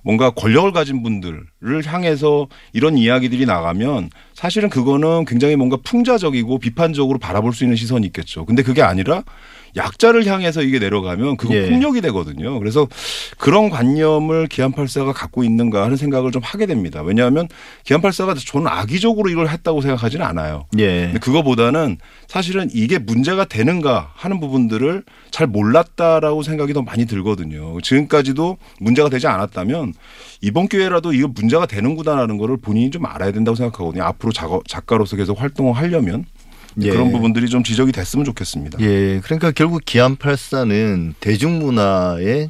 [0.02, 1.46] 뭔가 권력을 가진 분들을
[1.86, 8.46] 향해서 이런 이야기들이 나가면 사실은 그거는 굉장히 뭔가 풍자적이고 비판적으로 바라볼 수 있는 시선이 있겠죠.
[8.46, 9.24] 근데 그게 아니라
[9.76, 11.69] 약자를 향해서 이게 내려가면 그거 예.
[11.69, 12.59] 폭력이 되거든요.
[12.59, 12.88] 그래서
[13.38, 17.01] 그런 관념을 기안84가 갖고 있는가 하는 생각을 좀 하게 됩니다.
[17.01, 17.47] 왜냐하면
[17.86, 20.65] 기안84가 저는 악의적으로 이걸 했다고 생각하지는 않아요.
[20.80, 21.13] 예.
[21.21, 21.97] 그거보다는
[22.28, 27.80] 사실은 이게 문제가 되는가 하는 부분들을 잘 몰랐다라고 생각이 더 많이 들거든요.
[27.82, 29.93] 지금까지도 문제가 되지 않았다면
[30.41, 34.03] 이번 기회라도 이거 문제가 되는구나라는 거를 본인이 좀 알아야 된다고 생각하거든요.
[34.03, 34.32] 앞으로
[34.67, 36.26] 작가로서 계속 활동을 하려면
[36.82, 36.89] 예.
[36.89, 38.80] 그런 부분들이 좀 지적이 됐으면 좋겠습니다.
[38.82, 39.19] 예.
[39.23, 42.49] 그러니까 결국 기안84는 대중문화의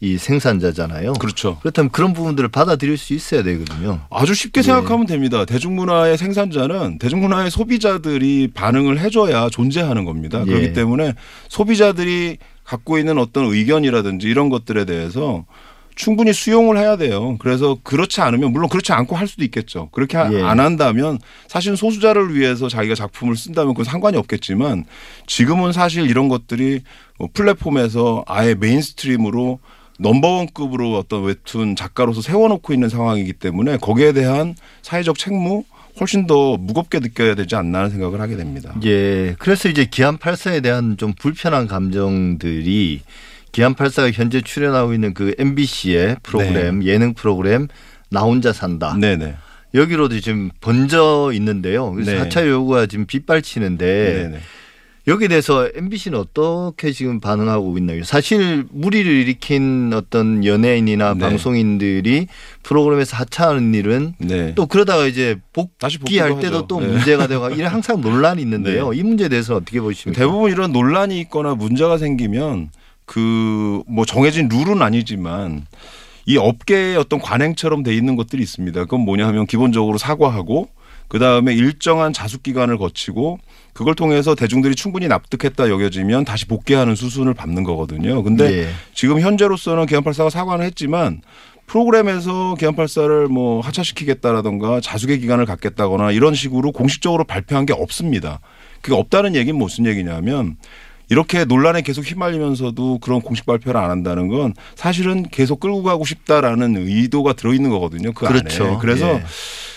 [0.00, 1.14] 이 생산자잖아요.
[1.14, 1.58] 그렇죠.
[1.60, 4.00] 그렇다면 그런 부분들을 받아들일 수 있어야 되거든요.
[4.10, 4.62] 아주 쉽게 예.
[4.62, 5.44] 생각하면 됩니다.
[5.44, 10.42] 대중문화의 생산자는 대중문화의 소비자들이 반응을 해줘야 존재하는 겁니다.
[10.46, 10.50] 예.
[10.50, 11.14] 그렇기 때문에
[11.48, 15.44] 소비자들이 갖고 있는 어떤 의견이라든지 이런 것들에 대해서
[15.98, 17.36] 충분히 수용을 해야 돼요.
[17.40, 19.88] 그래서 그렇지 않으면 물론 그렇지 않고 할 수도 있겠죠.
[19.90, 20.40] 그렇게 하- 예.
[20.42, 21.18] 안 한다면
[21.48, 24.84] 사실 소수자를 위해서 자기가 작품을 쓴다면 그건 상관이 없겠지만
[25.26, 26.82] 지금은 사실 이런 것들이
[27.18, 29.58] 뭐 플랫폼에서 아예 mainstream으로
[29.98, 35.64] 넘버원급으로 어떤 웹툰 작가로서 세워놓고 있는 상황이기 때문에 거기에 대한 사회적 책무
[36.00, 38.72] 훨씬 더 무겁게 느껴야 되지 않나 하는 생각을 하게 됩니다.
[38.84, 39.34] 예.
[39.40, 43.00] 그래서 이제 기안84에 대한 좀 불편한 감정들이
[43.52, 47.68] 기안84가 현재 출연하고 있는 그 MBC의 프로그램, 예능 프로그램
[48.10, 48.96] 나 혼자 산다.
[48.98, 49.34] 네네.
[49.74, 51.92] 여기로도 지금 번져 있는데요.
[51.92, 52.18] 그래서 네.
[52.18, 54.40] 하차 요구가 지금 빗발치는데 네네.
[55.08, 58.04] 여기에 대해서 MBC는 어떻게 지금 반응하고 있나요?
[58.04, 61.20] 사실 무리를 일으킨 어떤 연예인이나 네.
[61.20, 62.26] 방송인들이
[62.62, 64.52] 프로그램에서 하차하는 일은 네.
[64.54, 66.66] 또 그러다가 이제 복귀할 때도 하죠.
[66.66, 66.88] 또 네.
[66.88, 68.92] 문제가 되고 이래 항상 논란이 있는데요.
[68.94, 70.20] 이 문제에 대해서는 어떻게 보십니까?
[70.20, 72.68] 대부분 이런 논란이 있거나 문제가 생기면
[73.08, 75.66] 그 뭐 정해진 룰은 아니지만
[76.26, 78.84] 이 업계의 어떤 관행처럼 돼 있는 것들이 있습니다.
[78.84, 80.68] 그건 뭐냐 하면 기본적으로 사과하고
[81.08, 83.38] 그 다음에 일정한 자숙 기간을 거치고
[83.72, 88.22] 그걸 통해서 대중들이 충분히 납득했다 여겨지면 다시 복귀하는 수순을 밟는 거거든요.
[88.22, 88.68] 근데 예.
[88.92, 91.22] 지금 현재로서는 기안84가 사과는 했지만
[91.66, 98.40] 프로그램에서 기안84를 뭐 하차시키겠다라던가 자숙의 기간을 갖겠다거나 이런 식으로 공식적으로 발표한 게 없습니다.
[98.82, 100.56] 그게 없다는 얘기는 무슨 얘기냐면
[101.10, 106.76] 이렇게 논란에 계속 휘말리면서도 그런 공식 발표를 안 한다는 건 사실은 계속 끌고 가고 싶다라는
[106.76, 108.12] 의도가 들어 있는 거거든요.
[108.12, 108.64] 그 그렇죠.
[108.64, 108.76] 안에.
[108.80, 109.24] 그래서 예.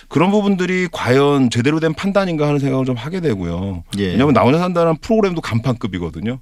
[0.08, 3.84] 그런 부분들이 과연 제대로 된 판단인가 하는 생각을 좀 하게 되고요.
[3.98, 4.08] 예.
[4.08, 6.40] 왜냐하면 나 혼자 산다는 프로그램도 간판급이거든요.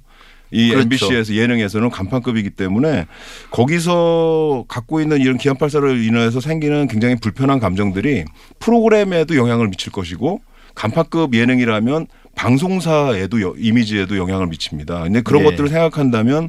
[0.52, 0.82] 이 그렇죠.
[0.82, 3.06] MBC에서 예능에서는 간판급이기 때문에
[3.52, 8.24] 거기서 갖고 있는 이런 기안84를 인해서 생기는 굉장히 불편한 감정들이
[8.58, 10.40] 프로그램에도 영향을 미칠 것이고
[10.74, 12.06] 간판급 예능이라면
[12.40, 15.02] 방송사에도 여- 이미지에도 영향을 미칩니다.
[15.02, 15.50] 근데 그런 네.
[15.50, 16.48] 것들을 생각한다면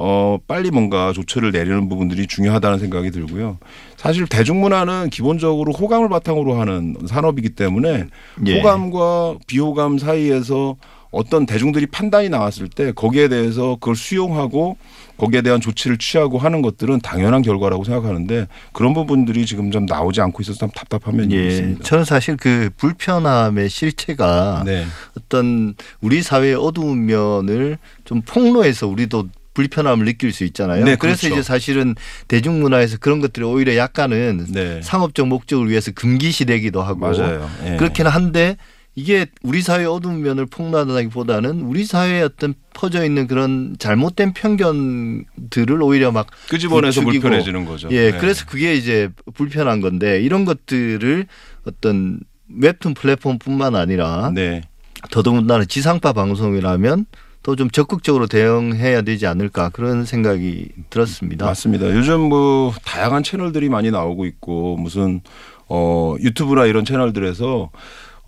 [0.00, 3.58] 어 빨리 뭔가 조처를 내리는 부분들이 중요하다는 생각이 들고요.
[3.96, 8.04] 사실 대중문화는 기본적으로 호감을 바탕으로 하는 산업이기 때문에
[8.46, 8.58] 예.
[8.60, 10.76] 호감과 비호감 사이에서
[11.10, 14.76] 어떤 대중들이 판단이 나왔을 때 거기에 대해서 그걸 수용하고
[15.16, 20.42] 거기에 대한 조치를 취하고 하는 것들은 당연한 결과라고 생각하는데 그런 부분들이 지금 좀 나오지 않고
[20.42, 21.48] 있어서 참 답답한 면이 예.
[21.48, 21.84] 있습니다.
[21.84, 24.86] 저는 사실 그 불편함의 실체가 네.
[25.16, 30.84] 어떤 우리 사회의 어두운 면을 좀 폭로해서 우리도 불편함을 느낄 수 있잖아요.
[30.84, 31.34] 네, 그래서 그렇죠.
[31.34, 31.96] 이제 사실은
[32.28, 34.80] 대중문화에서 그런 것들이 오히려 약간은 네.
[34.82, 37.50] 상업적 목적을 위해서 금기시되기도 하고 맞아요.
[37.66, 37.76] 예.
[37.76, 38.56] 그렇기는 한데
[38.98, 46.10] 이게 우리 사회의 어두운 면을 폭로하다기보다는 우리 사회에 어떤 퍼져 있는 그런 잘못된 편견들을 오히려
[46.10, 47.88] 막 끄집어내서 부추기고 불편해지는 거죠.
[47.92, 48.18] 예, 네.
[48.18, 51.26] 그래서 그게 이제 불편한 건데 이런 것들을
[51.64, 52.18] 어떤
[52.48, 54.62] 웹툰 플랫폼뿐만 아니라 네.
[55.12, 57.06] 더더군다나 지상파 방송이라면
[57.44, 61.46] 또좀 적극적으로 대응해야 되지 않을까 그런 생각이 들었습니다.
[61.46, 61.94] 맞습니다.
[61.94, 65.20] 요즘 뭐 다양한 채널들이 많이 나오고 있고 무슨
[65.68, 67.70] 어 유튜브나 이런 채널들에서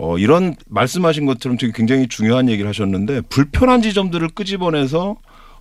[0.01, 5.17] 어 이런 말씀하신 것처럼 되게 굉장히 중요한 얘기를 하셨는데 불편한 지점들을 끄집어내서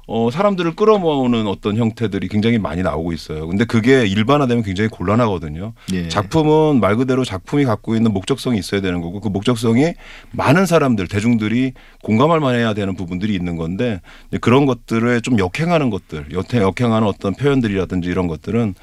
[0.07, 3.47] 어 사람들을 끌어모으는 어떤 형태들이 굉장히 많이 나오고 있어요.
[3.47, 5.73] 근데 그게 일반화되면 굉장히 곤란하거든요.
[5.93, 6.07] 예.
[6.07, 9.93] 작품은 말 그대로 작품이 갖고 있는 목적성이 있어야 되는 거고 그 목적성이
[10.31, 13.99] 많은 사람들 대중들이 공감할 만해야 되는 부분들이 있는 건데
[14.39, 18.73] 그런 것들을 좀 역행하는 것들 역행 역행하는 어떤 표현들이라든지 이런 것들은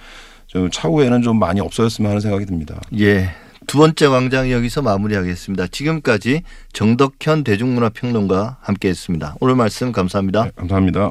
[0.46, 2.80] 좀 차후에는 좀 많이 없어졌으면 하는 생각이 듭니다.
[3.00, 3.30] 예.
[3.66, 5.66] 두 번째 광장 여기서 마무리하겠습니다.
[5.68, 6.42] 지금까지
[6.72, 9.36] 정덕현 대중문화평론가 함께했습니다.
[9.40, 10.44] 오늘 말씀 감사합니다.
[10.44, 11.10] 네, 감사합니다.